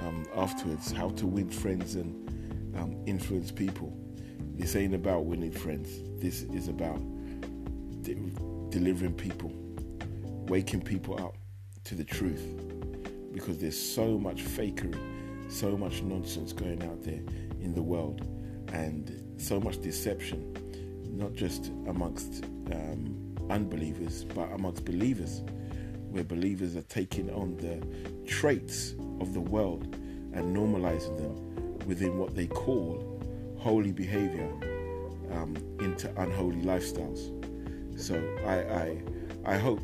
um, 0.00 0.26
afterwards 0.36 0.92
how 0.92 1.08
to 1.08 1.26
win 1.26 1.48
friends 1.48 1.94
and 1.94 2.76
um, 2.76 2.94
influence 3.06 3.50
people. 3.50 4.03
This 4.56 4.76
ain't 4.76 4.94
about 4.94 5.24
winning 5.24 5.50
friends. 5.50 5.90
This 6.20 6.42
is 6.42 6.68
about 6.68 7.00
de- 8.02 8.14
delivering 8.70 9.14
people, 9.14 9.52
waking 10.46 10.82
people 10.82 11.20
up 11.20 11.34
to 11.84 11.96
the 11.96 12.04
truth. 12.04 12.42
Because 13.32 13.58
there's 13.58 13.78
so 13.78 14.16
much 14.16 14.44
fakery, 14.44 14.96
so 15.50 15.76
much 15.76 16.02
nonsense 16.02 16.52
going 16.52 16.82
out 16.84 17.02
there 17.02 17.20
in 17.60 17.74
the 17.74 17.82
world, 17.82 18.20
and 18.72 19.34
so 19.38 19.58
much 19.58 19.80
deception, 19.82 20.56
not 21.10 21.34
just 21.34 21.66
amongst 21.88 22.44
um, 22.72 23.36
unbelievers, 23.50 24.22
but 24.22 24.52
amongst 24.52 24.84
believers, 24.84 25.42
where 26.10 26.22
believers 26.22 26.76
are 26.76 26.82
taking 26.82 27.28
on 27.30 27.56
the 27.56 27.84
traits 28.24 28.94
of 29.20 29.34
the 29.34 29.40
world 29.40 29.96
and 30.32 30.56
normalizing 30.56 31.16
them 31.16 31.76
within 31.86 32.18
what 32.18 32.36
they 32.36 32.46
call 32.46 33.13
holy 33.64 33.92
behavior 33.92 34.46
um, 35.32 35.56
into 35.80 36.06
unholy 36.20 36.60
lifestyles. 36.60 37.32
So 37.98 38.14
I, 38.46 39.52
I, 39.52 39.54
I 39.54 39.58
hope 39.58 39.80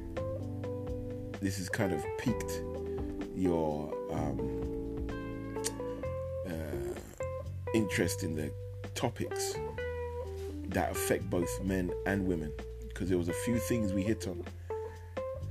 this 1.41 1.57
has 1.57 1.71
kind 1.71 1.95
of 1.95 2.05
piqued 2.19 2.61
your 3.35 3.91
um, 4.13 5.09
uh, 6.47 7.01
interest 7.73 8.23
in 8.23 8.37
the 8.37 8.53
topics 8.95 9.55
that 10.69 10.91
affect 10.93 11.31
both 11.31 11.51
men 11.63 11.91
and 12.05 12.27
women 12.27 12.53
because 12.87 13.09
there 13.09 13.17
was 13.17 13.31
a 13.31 13.39
few 13.47 13.59
things 13.59 13.95
we 13.95 14.03
hit 14.03 14.29
on 14.29 14.45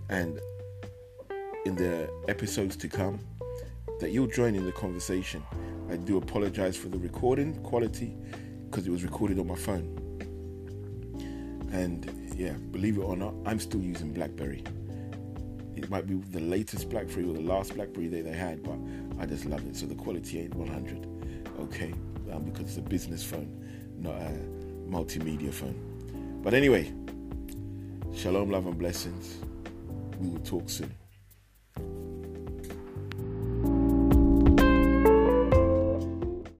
and 0.10 0.40
in 1.66 1.76
the 1.76 2.08
episodes 2.28 2.78
to 2.78 2.88
come 2.88 3.20
that 4.00 4.12
you'll 4.12 4.28
join 4.28 4.54
in 4.54 4.66
the 4.66 4.72
conversation 4.72 5.44
i 5.90 5.96
do 5.96 6.18
apologize 6.18 6.76
for 6.78 6.90
the 6.90 6.98
recording 6.98 7.54
quality 7.64 8.16
because 8.70 8.88
it 8.88 8.92
was 8.92 9.04
recorded 9.04 9.40
on 9.40 9.48
my 9.48 9.56
phone 9.56 9.96
and 11.72 12.12
yeah 12.36 12.54
believe 12.72 12.98
it 12.98 13.02
or 13.02 13.16
not 13.16 13.34
i'm 13.46 13.60
still 13.60 13.82
using 13.82 14.14
blackberry 14.14 14.64
it 15.76 15.90
might 15.90 16.08
be 16.08 16.16
the 16.32 16.40
latest 16.42 16.90
blackberry 16.90 17.24
or 17.24 17.34
the 17.34 17.42
last 17.42 17.74
blackberry 17.76 18.08
that 18.08 18.24
they 18.24 18.34
had 18.34 18.62
but 18.64 18.78
i 19.22 19.26
just 19.26 19.46
love 19.46 19.66
it 19.68 19.76
so 19.76 19.86
the 19.86 19.96
quality 19.96 20.40
ain't 20.40 20.54
100 20.56 21.08
okay 21.60 21.94
um, 22.32 22.44
because 22.44 22.66
it's 22.68 22.78
a 22.78 22.82
business 22.82 23.24
phone 23.24 23.56
not 24.02 24.16
a 24.16 24.32
multimedia 24.90 25.54
phone. 25.54 25.76
But 26.44 26.54
anyway, 26.54 26.92
shalom, 28.16 28.50
love, 28.50 28.66
and 28.66 28.78
blessings. 28.78 29.38
We 30.20 30.30
will 30.30 30.40
talk 30.40 30.70
soon. 30.70 30.94